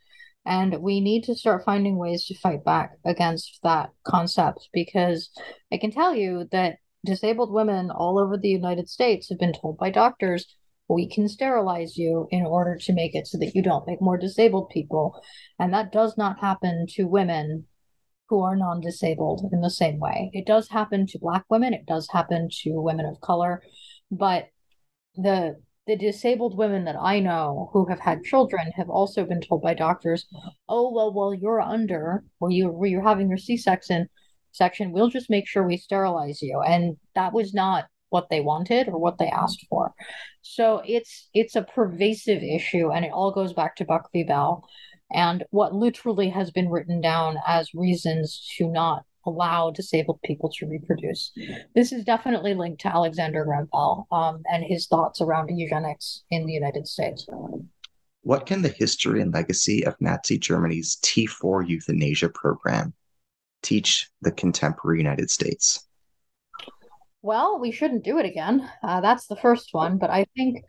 [0.44, 5.30] and we need to start finding ways to fight back against that concept because
[5.72, 9.78] I can tell you that disabled women all over the United States have been told
[9.78, 10.46] by doctors
[10.88, 14.16] we can sterilize you in order to make it so that you don't make more
[14.16, 15.20] disabled people.
[15.58, 17.66] And that does not happen to women
[18.28, 20.30] who are non disabled in the same way.
[20.32, 23.62] It does happen to Black women, it does happen to women of color,
[24.10, 24.48] but
[25.16, 29.62] the the disabled women that I know who have had children have also been told
[29.62, 30.26] by doctors,
[30.68, 34.08] "Oh well, well you're under, or you you're having your C-section,
[34.52, 34.92] section.
[34.92, 38.98] We'll just make sure we sterilize you." And that was not what they wanted or
[38.98, 39.94] what they asked for.
[40.42, 44.24] So it's it's a pervasive issue, and it all goes back to Buck v.
[44.24, 44.64] Bell
[45.12, 50.66] and what literally has been written down as reasons to not allow disabled people to
[50.66, 51.32] reproduce.
[51.74, 56.46] This is definitely linked to Alexander Graham Bell um, and his thoughts around eugenics in
[56.46, 57.26] the United States.
[58.22, 62.94] What can the history and legacy of Nazi Germany's T4 euthanasia program
[63.62, 65.85] teach the contemporary United States?
[67.26, 68.70] Well, we shouldn't do it again.
[68.84, 69.98] Uh, that's the first one.
[69.98, 70.64] But I think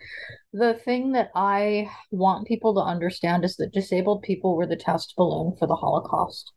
[0.52, 5.14] the thing that I want people to understand is that disabled people were the test
[5.16, 6.52] balloon for the Holocaust.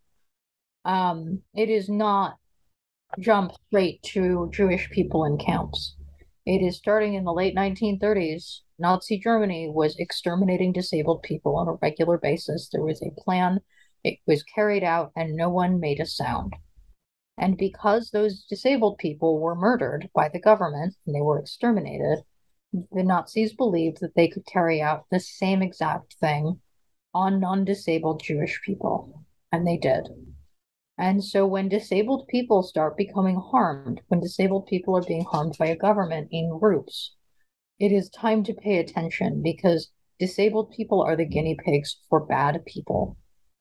[0.86, 2.38] Um, it is not
[3.18, 5.96] jump straight to Jewish people in camps.
[6.46, 8.60] It is starting in the late 1930s.
[8.78, 12.70] Nazi Germany was exterminating disabled people on a regular basis.
[12.72, 13.60] There was a plan,
[14.02, 16.54] it was carried out, and no one made a sound.
[17.40, 22.22] And because those disabled people were murdered by the government and they were exterminated,
[22.70, 26.60] the Nazis believed that they could carry out the same exact thing
[27.14, 29.24] on non disabled Jewish people.
[29.50, 30.10] And they did.
[30.98, 35.68] And so when disabled people start becoming harmed, when disabled people are being harmed by
[35.68, 37.14] a government in groups,
[37.78, 42.62] it is time to pay attention because disabled people are the guinea pigs for bad
[42.66, 43.16] people.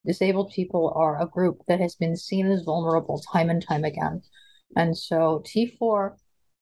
[0.06, 4.22] Disabled people are a group that has been seen as vulnerable time and time again.
[4.76, 6.16] And so T4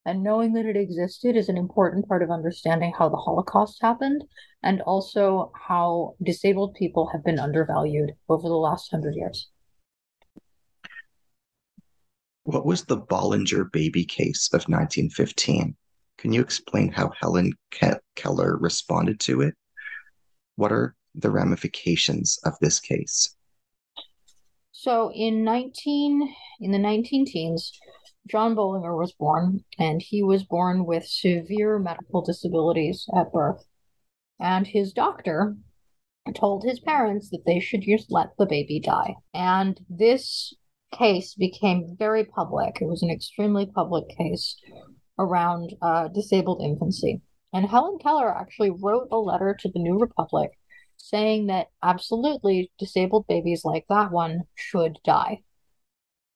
[0.05, 4.23] and knowing that it existed is an important part of understanding how the Holocaust happened
[4.63, 9.49] and also how disabled people have been undervalued over the last hundred years.
[12.45, 15.75] What was the Bollinger baby case of 1915?
[16.17, 19.53] Can you explain how Helen Ke- Keller responded to it?
[20.55, 23.35] What are the ramifications of this case?
[24.71, 27.71] So in 19 in the 19 teens,
[28.27, 33.65] John Bollinger was born, and he was born with severe medical disabilities at birth.
[34.39, 35.55] And his doctor
[36.35, 39.15] told his parents that they should just let the baby die.
[39.33, 40.53] And this
[40.93, 42.79] case became very public.
[42.81, 44.57] It was an extremely public case
[45.17, 47.21] around uh, disabled infancy.
[47.53, 50.51] And Helen Keller actually wrote a letter to the New Republic
[50.97, 55.41] saying that absolutely disabled babies like that one should die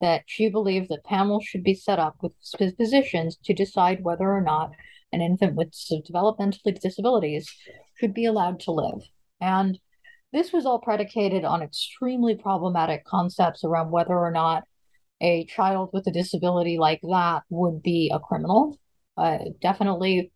[0.01, 2.33] that she believed that panels should be set up with
[2.77, 4.71] physicians to decide whether or not
[5.13, 5.73] an infant with
[6.05, 7.49] developmental disabilities
[7.99, 9.01] should be allowed to live.
[9.39, 9.79] And
[10.33, 14.63] this was all predicated on extremely problematic concepts around whether or not
[15.21, 18.77] a child with a disability like that would be a criminal.
[19.17, 20.31] Uh, definitely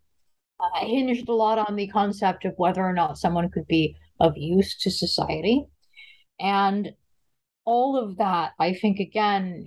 [0.60, 4.38] uh, hinged a lot on the concept of whether or not someone could be of
[4.38, 5.66] use to society.
[6.40, 6.94] And
[7.66, 9.66] all of that, I think, again,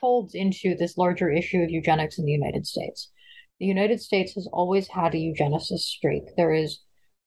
[0.00, 3.10] folds into this larger issue of eugenics in the United States.
[3.58, 6.24] The United States has always had a eugenicist streak.
[6.36, 6.80] There is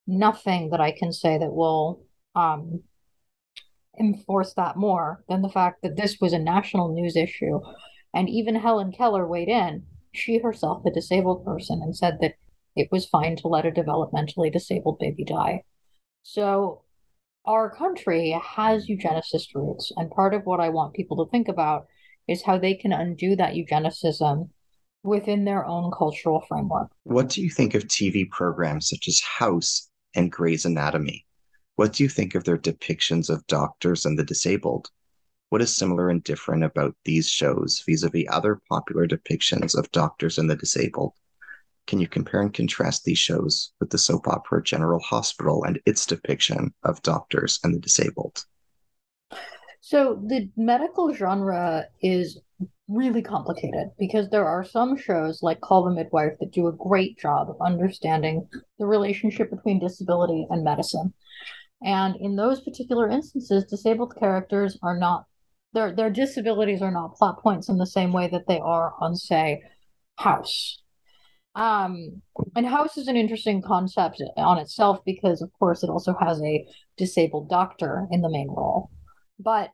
[0.06, 2.02] nothing that I can say that will
[2.34, 2.82] um,
[3.98, 7.60] enforce that more than the fact that this was a national news issue.
[8.14, 12.34] And even Helen Keller weighed in, she herself, a disabled person, and said that
[12.74, 15.64] it was fine to let a developmentally disabled baby die.
[16.22, 16.82] So
[17.44, 19.90] our country has eugenicist roots.
[19.96, 21.86] And part of what I want people to think about
[22.28, 24.50] is how they can undo that eugenicism
[25.02, 26.90] within their own cultural framework.
[27.04, 31.24] What do you think of TV programs such as House and Grey's Anatomy?
[31.76, 34.90] What do you think of their depictions of doctors and the disabled?
[35.48, 39.90] What is similar and different about these shows vis a vis other popular depictions of
[39.92, 41.14] doctors and the disabled?
[41.88, 46.04] Can you compare and contrast these shows with the soap opera General Hospital and its
[46.04, 48.44] depiction of doctors and the disabled?
[49.80, 52.38] So, the medical genre is
[52.88, 57.18] really complicated because there are some shows like Call the Midwife that do a great
[57.18, 58.46] job of understanding
[58.78, 61.14] the relationship between disability and medicine.
[61.82, 65.24] And in those particular instances, disabled characters are not
[65.72, 69.16] their their disabilities are not plot points in the same way that they are on,
[69.16, 69.62] say,
[70.16, 70.82] House
[71.58, 72.22] um,
[72.54, 76.64] and house is an interesting concept on itself because, of course, it also has a
[76.96, 78.90] disabled doctor in the main role.
[79.40, 79.72] But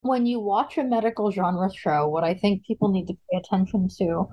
[0.00, 3.88] when you watch a medical genre show, what I think people need to pay attention
[3.98, 4.30] to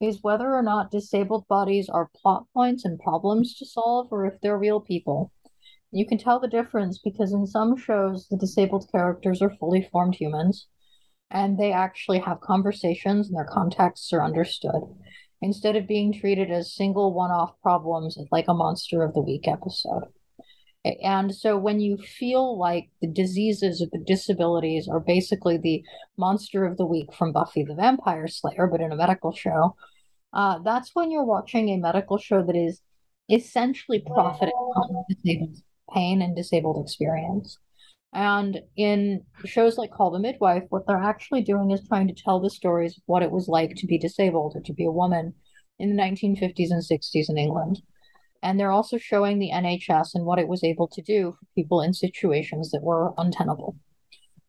[0.00, 4.40] is whether or not disabled bodies are plot points and problems to solve or if
[4.40, 5.32] they're real people.
[5.90, 10.14] You can tell the difference because in some shows, the disabled characters are fully formed
[10.14, 10.68] humans
[11.32, 14.82] and they actually have conversations and their contexts are understood
[15.42, 19.46] instead of being treated as single one off problems like a Monster of the Week
[19.46, 20.04] episode.
[21.02, 25.82] And so when you feel like the diseases or the disabilities are basically the
[26.16, 29.74] monster of the week from Buffy the Vampire Slayer, but in a medical show,
[30.32, 32.80] uh, that's when you're watching a medical show that is
[33.28, 35.56] essentially profiting from disabled
[35.92, 37.58] pain and disabled experience.
[38.12, 42.40] And in shows like Call the Midwife, what they're actually doing is trying to tell
[42.40, 45.34] the stories of what it was like to be disabled or to be a woman
[45.78, 47.82] in the 1950s and 60s in England.
[48.42, 51.80] And they're also showing the NHS and what it was able to do for people
[51.80, 53.76] in situations that were untenable.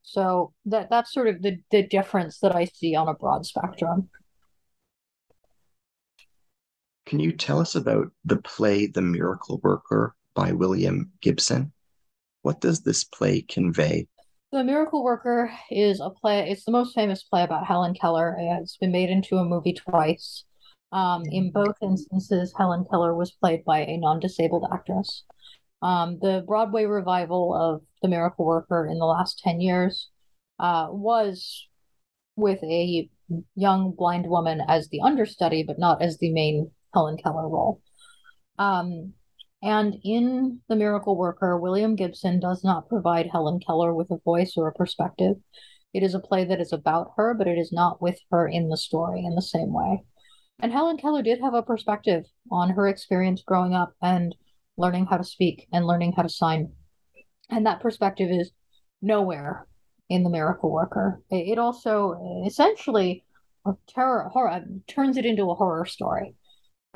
[0.04, 4.10] So that that's sort of the, the difference that I see on a broad spectrum.
[7.06, 11.74] Can you tell us about the play The Miracle Worker by William Gibson?
[12.48, 14.08] What does this play convey?
[14.54, 18.38] The Miracle Worker is a play, it's the most famous play about Helen Keller.
[18.40, 20.46] It's been made into a movie twice.
[20.94, 25.26] Um, in both instances, Helen Keller was played by a non disabled actress.
[25.82, 30.08] Um, the Broadway revival of The Miracle Worker in the last 10 years
[30.58, 31.68] uh, was
[32.38, 33.10] with a
[33.56, 37.82] young blind woman as the understudy, but not as the main Helen Keller role.
[38.58, 39.16] Um,
[39.62, 44.54] And in The Miracle Worker, William Gibson does not provide Helen Keller with a voice
[44.56, 45.36] or a perspective.
[45.94, 48.70] It is a play that is about her, but it is not with her in
[48.70, 50.04] the story in the same way.
[50.60, 54.36] And Helen Keller did have a perspective on her experience growing up and
[54.78, 56.72] learning how to speak and learning how to sign.
[57.50, 58.52] And that perspective is
[59.02, 59.68] nowhere
[60.10, 61.22] in The Miracle Worker.
[61.30, 63.24] It also essentially
[63.88, 66.36] terror horror turns it into a horror story.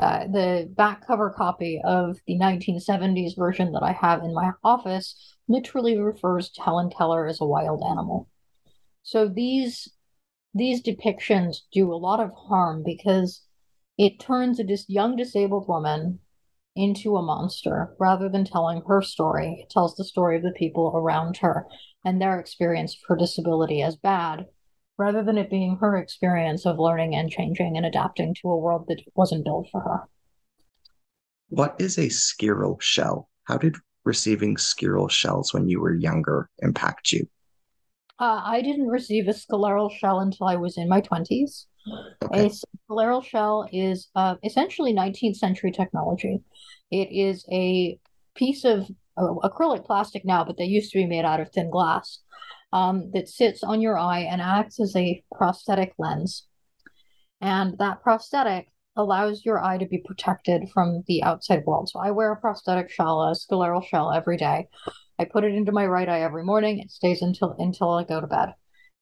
[0.02, 5.36] Uh, the back cover copy of the 1970s version that I have in my office
[5.47, 8.28] literally refers to Helen Keller as a wild animal.
[9.04, 9.88] So these
[10.54, 13.45] these depictions do a lot of harm because
[13.97, 16.20] it turns a dis- young disabled woman
[16.76, 19.60] into a monster rather than telling her story.
[19.62, 21.68] It tells the story of the people around her
[22.04, 24.47] and their experience of her disability as bad
[25.02, 28.86] rather than it being her experience of learning and changing and adapting to a world
[28.88, 30.08] that wasn't built for her.
[31.49, 33.28] What is a scleral shell?
[33.45, 33.76] How did
[34.06, 37.28] receiving scleral shells when you were younger impact you?
[38.20, 41.66] Uh, I didn't receive a scleral shell until I was in my 20s.
[42.24, 42.45] Okay.
[42.45, 42.52] A
[42.88, 46.41] scleral shell is uh, essentially 19th century technology.
[46.91, 47.97] It is a
[48.36, 48.88] piece of
[49.18, 52.20] uh, acrylic plastic now, but they used to be made out of thin glass
[52.74, 56.47] um, that sits on your eye and acts as a prosthetic lens.
[57.41, 61.89] And that prosthetic allows your eye to be protected from the outside world.
[61.89, 64.67] So I wear a prosthetic shell, a scleral shell every day.
[65.17, 66.80] I put it into my right eye every morning.
[66.80, 68.53] It stays until until I go to bed.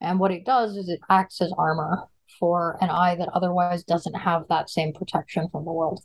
[0.01, 2.07] And what it does is it acts as armor
[2.39, 6.01] for an eye that otherwise doesn't have that same protection from the world.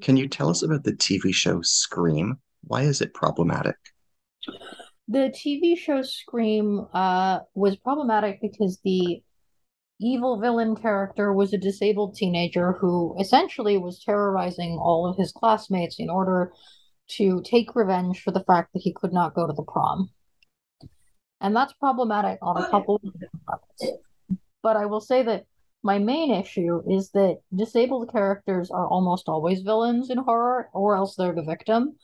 [0.00, 2.38] Can you tell us about the TV show Scream?
[2.62, 3.76] Why is it problematic?
[5.08, 9.22] The TV show Scream uh, was problematic because the
[10.00, 15.98] evil villain character was a disabled teenager who essentially was terrorizing all of his classmates
[15.98, 16.52] in order
[17.06, 20.10] to take revenge for the fact that he could not go to the prom.
[21.40, 24.00] And that's problematic on a couple of different levels.
[24.62, 25.44] But I will say that
[25.82, 31.14] my main issue is that disabled characters are almost always villains in horror, or else
[31.14, 31.96] they're the victim.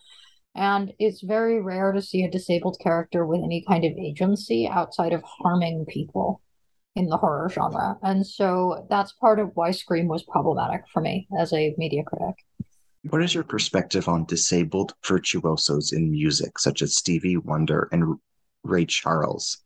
[0.55, 5.13] And it's very rare to see a disabled character with any kind of agency outside
[5.13, 6.43] of harming people
[6.97, 7.97] in the horror genre.
[8.03, 12.35] And so that's part of why Scream was problematic for me as a media critic.
[13.09, 18.19] What is your perspective on disabled virtuosos in music, such as Stevie Wonder and
[18.63, 19.59] Ray Charles?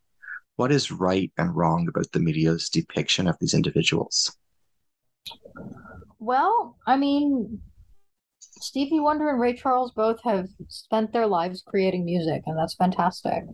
[0.57, 4.37] What is right and wrong about the media's depiction of these individuals?
[6.21, 7.61] Well, I mean,
[8.61, 13.45] Stevie Wonder and Ray Charles both have spent their lives creating music, and that's fantastic.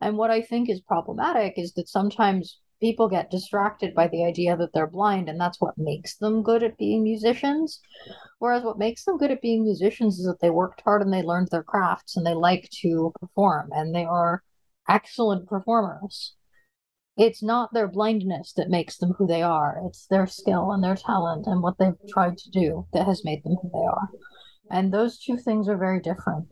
[0.00, 4.56] And what I think is problematic is that sometimes people get distracted by the idea
[4.56, 7.80] that they're blind, and that's what makes them good at being musicians.
[8.40, 11.22] Whereas what makes them good at being musicians is that they worked hard and they
[11.22, 14.42] learned their crafts and they like to perform, and they are
[14.88, 16.34] excellent performers.
[17.16, 19.80] It's not their blindness that makes them who they are.
[19.86, 23.44] It's their skill and their talent and what they've tried to do that has made
[23.44, 24.08] them who they are.
[24.70, 26.46] And those two things are very different.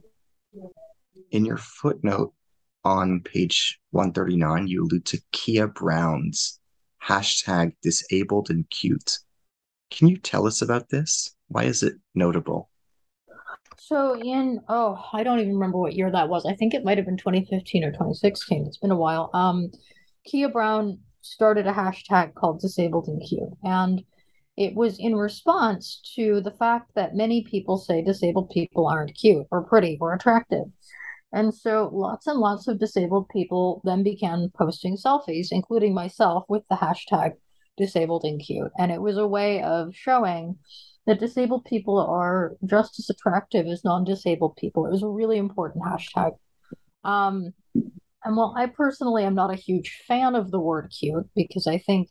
[1.31, 2.35] In your footnote
[2.85, 6.61] on page 139, you allude to Keah Brown's
[7.03, 9.19] hashtag disabled and cute.
[9.91, 11.35] Can you tell us about this?
[11.49, 12.71] Why is it notable?
[13.79, 16.47] So in oh, I don't even remember what year that was.
[16.47, 18.67] I think it might have been 2015 or 2016.
[18.67, 19.31] It's been a while.
[19.35, 19.71] Um
[20.27, 23.49] Keah Brown started a hashtag called disabled and cute.
[23.65, 24.05] And
[24.57, 29.47] it was in response to the fact that many people say disabled people aren't cute
[29.51, 30.67] or pretty or attractive.
[31.33, 36.65] And so lots and lots of disabled people then began posting selfies, including myself, with
[36.69, 37.33] the hashtag
[37.77, 38.73] disabled and cute.
[38.79, 40.59] And it was a way of showing
[41.07, 44.87] that disabled people are just as attractive as non disabled people.
[44.87, 46.33] It was a really important hashtag.
[47.05, 47.55] Um,
[48.25, 51.79] and while I personally am not a huge fan of the word cute because I
[51.79, 52.11] think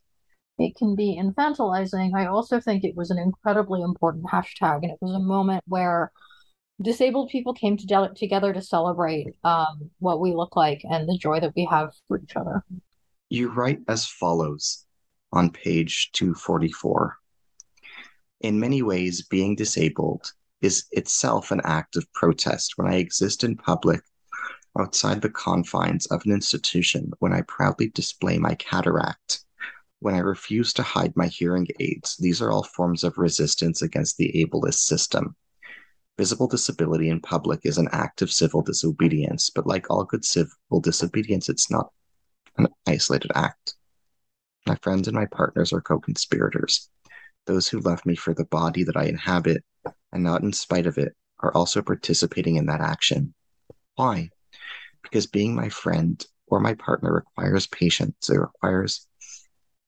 [0.60, 4.84] it can be infantilizing, I also think it was an incredibly important hashtag.
[4.84, 6.12] And it was a moment where
[6.82, 11.40] disabled people came to together to celebrate um, what we look like and the joy
[11.40, 12.64] that we have for each other.
[13.30, 14.86] You write as follows
[15.32, 17.18] on page 244
[18.42, 20.32] In many ways, being disabled
[20.62, 24.02] is itself an act of protest when I exist in public
[24.78, 29.42] outside the confines of an institution when I proudly display my cataract,
[30.00, 32.18] when I refuse to hide my hearing aids.
[32.18, 35.36] These are all forms of resistance against the ableist system.
[36.18, 40.80] Visible disability in public is an act of civil disobedience, but like all good civil
[40.82, 41.92] disobedience, it's not
[42.58, 43.76] an isolated act.
[44.68, 46.90] My friends and my partners are co conspirators.
[47.46, 49.64] Those who love me for the body that I inhabit,
[50.12, 53.34] and not in spite of it, are also participating in that action.
[53.96, 54.30] Why?
[55.04, 58.30] Because being my friend or my partner requires patience.
[58.30, 59.08] It requires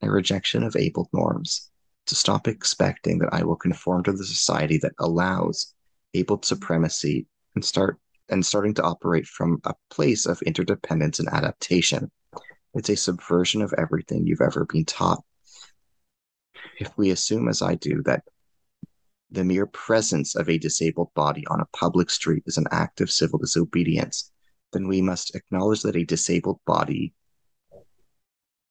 [0.02, 1.70] a rejection of able norms,
[2.08, 5.74] to stop expecting that I will conform to the society that allows
[6.14, 7.98] able supremacy and start
[8.30, 12.10] and starting to operate from a place of interdependence and adaptation.
[12.74, 15.24] It's a subversion of everything you've ever been taught.
[16.80, 18.24] If we assume, as I do, that
[19.30, 23.12] the mere presence of a disabled body on a public street is an act of
[23.12, 24.32] civil disobedience,
[24.74, 27.14] then we must acknowledge that a disabled body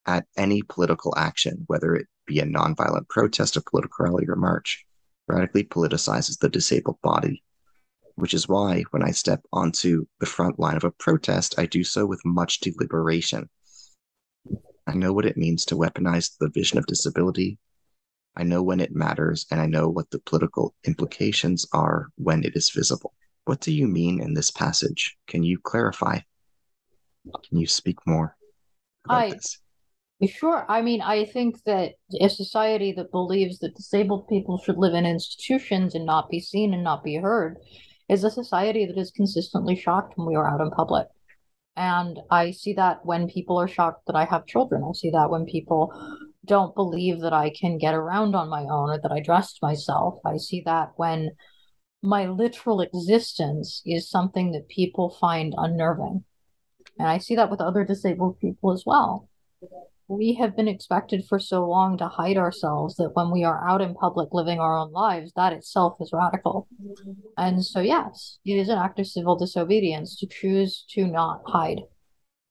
[0.06, 4.84] at any political action, whether it be a nonviolent protest, a political rally, or march,
[5.26, 7.42] radically politicizes the disabled body.
[8.16, 11.84] Which is why, when I step onto the front line of a protest, I do
[11.84, 13.48] so with much deliberation.
[14.86, 17.58] I know what it means to weaponize the vision of disability.
[18.36, 22.56] I know when it matters, and I know what the political implications are when it
[22.56, 23.14] is visible.
[23.44, 25.16] What do you mean in this passage?
[25.26, 26.20] Can you clarify?
[27.48, 28.36] Can you speak more
[29.04, 29.58] about I, this?
[30.28, 30.66] Sure.
[30.68, 35.06] I mean, I think that a society that believes that disabled people should live in
[35.06, 37.56] institutions and not be seen and not be heard
[38.08, 41.06] is a society that is consistently shocked when we are out in public.
[41.74, 44.84] And I see that when people are shocked that I have children.
[44.86, 45.90] I see that when people
[46.44, 50.18] don't believe that I can get around on my own or that I dressed myself.
[50.26, 51.30] I see that when
[52.02, 56.24] my literal existence is something that people find unnerving.
[56.98, 59.28] And I see that with other disabled people as well.
[60.10, 63.80] We have been expected for so long to hide ourselves that when we are out
[63.80, 66.66] in public living our own lives, that itself is radical.
[67.38, 71.82] And so, yes, it is an act of civil disobedience to choose to not hide.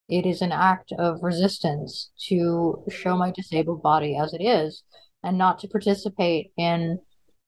[0.08, 4.82] It is an act of resistance to show my disabled body as it is
[5.22, 7.00] and not to participate in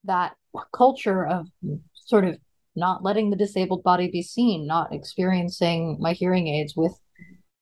[0.04, 0.36] that
[0.76, 1.46] culture of
[1.94, 2.36] sort of
[2.76, 7.00] not letting the disabled body be seen, not experiencing my hearing aids with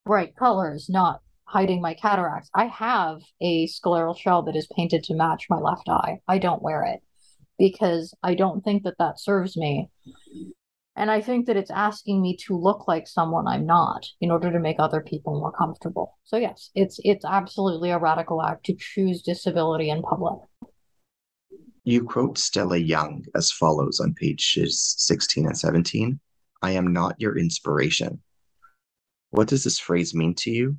[0.04, 1.20] bright colors, not
[1.50, 2.48] hiding my cataracts.
[2.54, 6.20] I have a scleral shell that is painted to match my left eye.
[6.28, 7.00] I don't wear it
[7.58, 9.90] because I don't think that that serves me.
[10.96, 14.52] And I think that it's asking me to look like someone I'm not in order
[14.52, 16.18] to make other people more comfortable.
[16.24, 20.38] So yes, it's it's absolutely a radical act to choose disability in public.
[21.84, 26.20] You quote Stella Young as follows on pages 16 and 17
[26.62, 28.22] I am not your inspiration.
[29.30, 30.76] What does this phrase mean to you?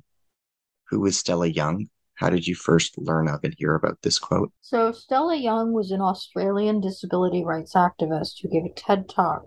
[0.92, 1.88] Who is Stella Young?
[2.16, 4.52] How did you first learn of and hear about this quote?
[4.60, 9.42] So, Stella Young was an Australian disability rights activist who gave a TED talk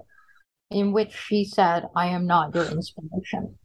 [0.72, 3.60] in which she said, I am not your inspiration.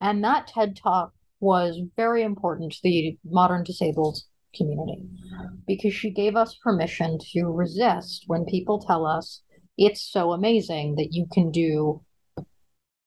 [0.00, 4.18] And that TED talk was very important to the modern disabled
[4.56, 5.06] community
[5.68, 9.42] because she gave us permission to resist when people tell us
[9.76, 12.02] it's so amazing that you can do,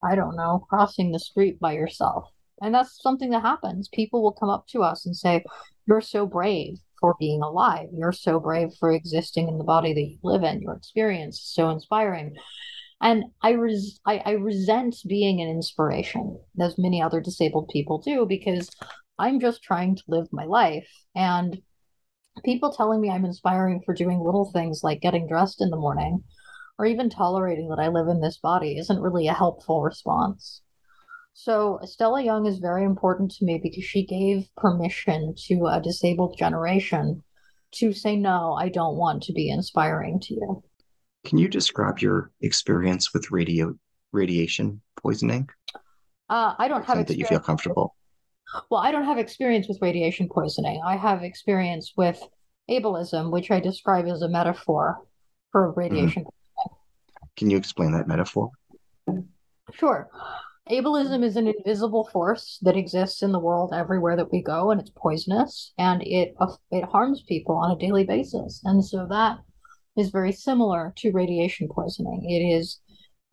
[0.01, 2.30] I don't know, crossing the street by yourself.
[2.62, 3.89] And that's something that happens.
[3.89, 5.43] People will come up to us and say,
[5.88, 7.88] You're so brave for being alive.
[7.93, 10.62] You're so brave for existing in the body that you live in.
[10.62, 12.36] Your experience is so inspiring.
[13.01, 18.28] And I, res- I, I resent being an inspiration, as many other disabled people do,
[18.28, 18.70] because
[19.18, 20.88] I'm just trying to live my life.
[21.16, 21.59] And
[22.45, 26.24] people telling me I'm inspiring for doing little things like getting dressed in the morning
[26.78, 30.62] or even tolerating that I live in this body isn't really a helpful response.
[31.34, 36.38] So, Stella Young is very important to me because she gave permission to a disabled
[36.38, 37.23] generation
[37.75, 40.63] to say, no, I don't want to be inspiring to you.
[41.23, 43.73] Can you describe your experience with radio
[44.11, 45.49] radiation poisoning?
[46.29, 47.95] Uh, I don't have that you feel comfortable.
[48.69, 50.82] Well, I don't have experience with radiation poisoning.
[50.86, 52.21] I have experience with
[52.69, 55.01] ableism, which I describe as a metaphor
[55.51, 55.79] for mm-hmm.
[55.79, 56.29] radiation mm-hmm.
[57.38, 58.51] Can you explain that metaphor?
[59.73, 60.09] Sure.
[60.72, 64.80] Ableism is an invisible force that exists in the world everywhere that we go, and
[64.80, 66.34] it's poisonous, and it
[66.72, 68.61] it harms people on a daily basis.
[68.63, 69.39] And so that
[69.97, 72.24] is very similar to radiation poisoning.
[72.24, 72.80] It is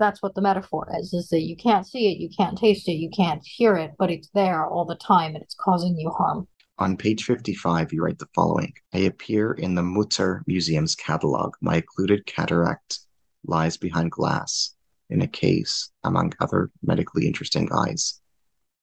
[0.00, 2.94] that's what the metaphor is is that you can't see it, you can't taste it,
[2.94, 6.48] you can't hear it, but it's there all the time and it's causing you harm.
[6.78, 11.54] On page 55, you write the following I appear in the Mutter Museum's catalog.
[11.60, 12.98] My occluded cataract
[13.44, 14.74] lies behind glass
[15.10, 18.20] in a case among other medically interesting eyes.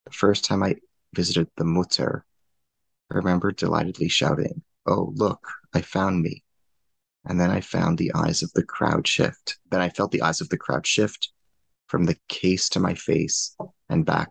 [0.06, 0.76] The first time I
[1.14, 2.24] visited the Mutter,
[3.10, 6.44] I remember delightedly shouting, Oh, look, I found me.
[7.24, 9.58] And then I found the eyes of the crowd shift.
[9.70, 11.32] Then I felt the eyes of the crowd shift
[11.88, 13.56] from the case to my face
[13.88, 14.30] and back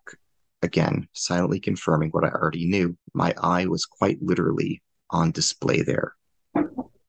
[0.61, 2.97] again, silently confirming what I already knew.
[3.13, 6.15] My eye was quite literally on display there.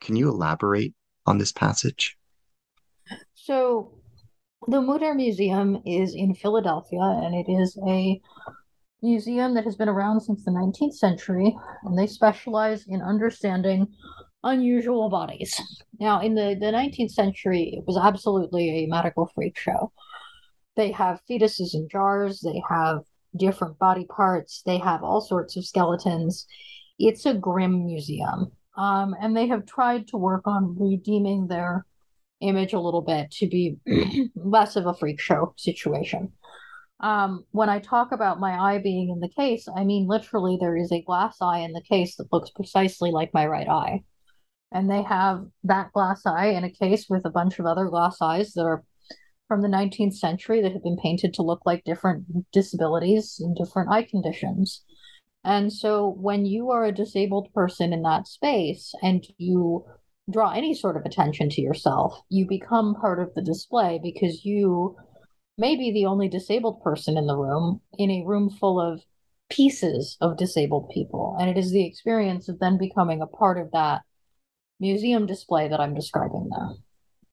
[0.01, 2.17] Can you elaborate on this passage?
[3.35, 3.96] So,
[4.69, 8.21] the Mutter Museum is in Philadelphia, and it is a
[9.03, 13.87] museum that has been around since the 19th century, and they specialize in understanding
[14.43, 15.61] unusual bodies.
[16.01, 19.93] Now, in the, the 19th century, it was absolutely a medical freak show.
[20.77, 23.03] They have fetuses in jars, they have
[23.37, 26.47] different body parts, they have all sorts of skeletons.
[26.99, 28.53] It's a grim museum.
[28.77, 31.87] Um, and they have tried to work on redeeming their
[32.41, 33.77] image a little bit to be
[34.35, 36.33] less of a freak show situation.
[37.01, 40.77] Um, when I talk about my eye being in the case, I mean literally there
[40.77, 44.03] is a glass eye in the case that looks precisely like my right eye.
[44.73, 48.17] And they have that glass eye in a case with a bunch of other glass
[48.21, 48.85] eyes that are
[49.47, 53.91] from the 19th century that have been painted to look like different disabilities and different
[53.91, 54.83] eye conditions.
[55.45, 59.85] And so when you are a disabled person in that space and you
[60.31, 64.97] draw any sort of attention to yourself, you become part of the display because you
[65.59, 69.03] may be the only disabled person in the room in a room full of
[69.49, 71.37] pieces of disabled people.
[71.39, 74.03] And it is the experience of then becoming a part of that
[74.81, 76.71] museum display that I'm describing there.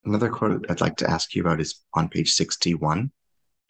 [0.05, 3.11] Another quote I'd like to ask you about is on page 61.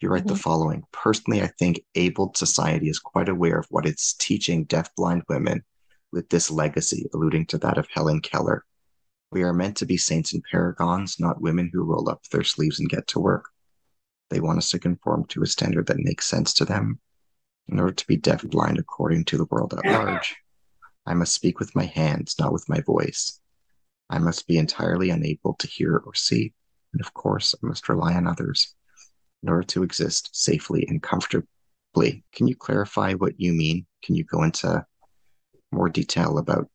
[0.00, 0.34] You write mm-hmm.
[0.34, 5.22] the following Personally, I think abled society is quite aware of what it's teaching deafblind
[5.28, 5.64] women
[6.12, 8.64] with this legacy, alluding to that of Helen Keller.
[9.34, 12.78] We are meant to be saints and paragons, not women who roll up their sleeves
[12.78, 13.46] and get to work.
[14.30, 17.00] They want us to conform to a standard that makes sense to them.
[17.66, 20.36] In order to be deafblind according to the world at large,
[21.04, 23.40] I must speak with my hands, not with my voice.
[24.08, 26.52] I must be entirely unable to hear or see,
[26.92, 28.72] and of course, I must rely on others
[29.42, 32.22] in order to exist safely and comfortably.
[32.32, 33.84] Can you clarify what you mean?
[34.04, 34.86] Can you go into
[35.72, 36.70] more detail about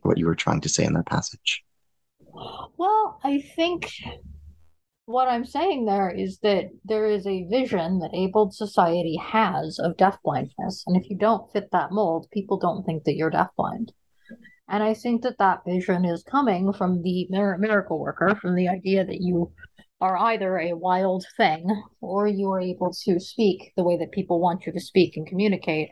[0.00, 1.64] what you were trying to say in that passage?
[2.76, 3.90] Well, I think
[5.06, 9.96] what I'm saying there is that there is a vision that abled society has of
[9.96, 10.82] deafblindness.
[10.86, 13.90] And if you don't fit that mold, people don't think that you're deafblind.
[14.68, 19.04] And I think that that vision is coming from the miracle worker, from the idea
[19.04, 19.52] that you
[20.00, 21.64] are either a wild thing
[22.00, 25.26] or you are able to speak the way that people want you to speak and
[25.26, 25.90] communicate.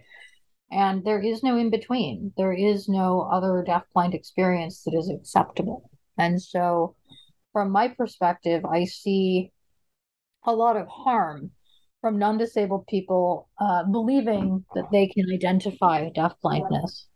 [0.73, 2.33] And there is no in between.
[2.37, 5.89] There is no other deafblind experience that is acceptable.
[6.19, 6.97] And so,
[7.53, 9.53] from my perspective, I see
[10.45, 11.51] a lot of harm
[12.01, 17.07] from non disabled people uh, believing that they can identify deafblindness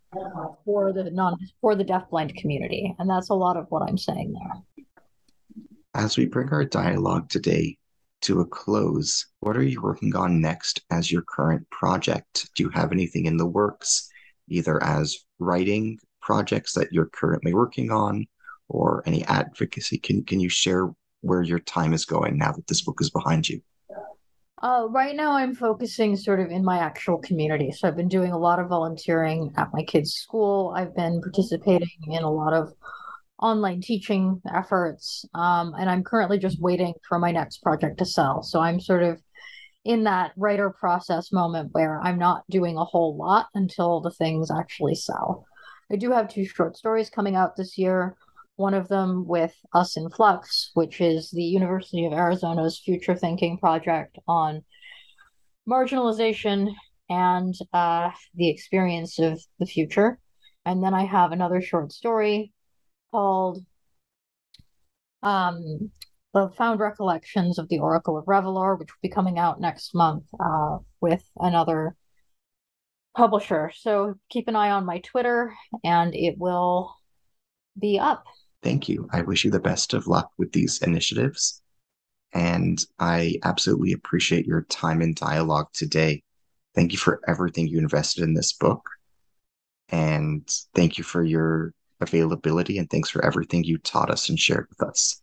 [0.65, 2.95] for the non for the deafblind community.
[2.97, 4.85] And that's a lot of what I'm saying there.
[5.93, 7.77] As we bring our dialogue today
[8.21, 12.49] to a close, what are you working on next as your current project?
[12.55, 14.09] Do you have anything in the works,
[14.49, 18.25] either as writing projects that you're currently working on
[18.69, 19.97] or any advocacy?
[19.97, 20.89] Can can you share
[21.21, 23.61] where your time is going now that this book is behind you?
[24.61, 27.71] Uh, right now, I'm focusing sort of in my actual community.
[27.71, 30.73] So I've been doing a lot of volunteering at my kids' school.
[30.75, 32.73] I've been participating in a lot of
[33.41, 38.43] online teaching efforts, um, and I'm currently just waiting for my next project to sell.
[38.43, 39.21] So I'm sort of
[39.85, 44.51] in that writer process moment where I'm not doing a whole lot until the things
[44.51, 45.45] actually sell.
[45.89, 48.17] I do have two short stories coming out this year
[48.59, 53.57] one of them with Us in Flux, which is the University of Arizona's future thinking
[53.57, 54.63] project on
[55.67, 56.73] marginalization
[57.09, 60.19] and uh, the experience of the future.
[60.65, 62.51] And then I have another short story
[63.11, 63.65] called
[65.23, 65.89] um,
[66.33, 70.25] The Found Recollections of the Oracle of Revelor, which will be coming out next month
[70.37, 71.95] uh, with another
[73.15, 73.71] publisher.
[73.73, 76.93] So keep an eye on my Twitter and it will
[77.79, 78.25] be up
[78.63, 79.07] thank you.
[79.11, 81.61] I wish you the best of luck with these initiatives.
[82.33, 86.23] And I absolutely appreciate your time and dialogue today.
[86.75, 88.87] Thank you for everything you invested in this book.
[89.89, 92.77] And thank you for your availability.
[92.77, 95.21] And thanks for everything you taught us and shared with us.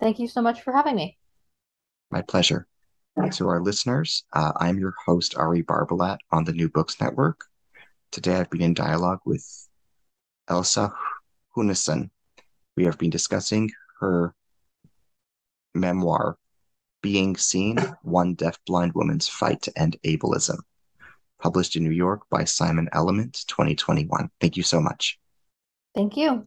[0.00, 1.16] Thank you so much for having me.
[2.10, 2.66] My pleasure.
[3.32, 7.44] To our listeners, uh, I'm your host, Ari Barbalat on the New Books Network.
[8.10, 9.46] Today I've been in dialogue with
[10.48, 10.92] Elsa
[11.54, 12.10] Sjunneson.
[12.76, 14.34] We have been discussing her
[15.74, 16.38] memoir,
[17.02, 20.58] Being Seen One Deafblind Woman's Fight to End Ableism,
[21.40, 24.30] published in New York by Simon Element 2021.
[24.40, 25.18] Thank you so much.
[25.94, 26.46] Thank you.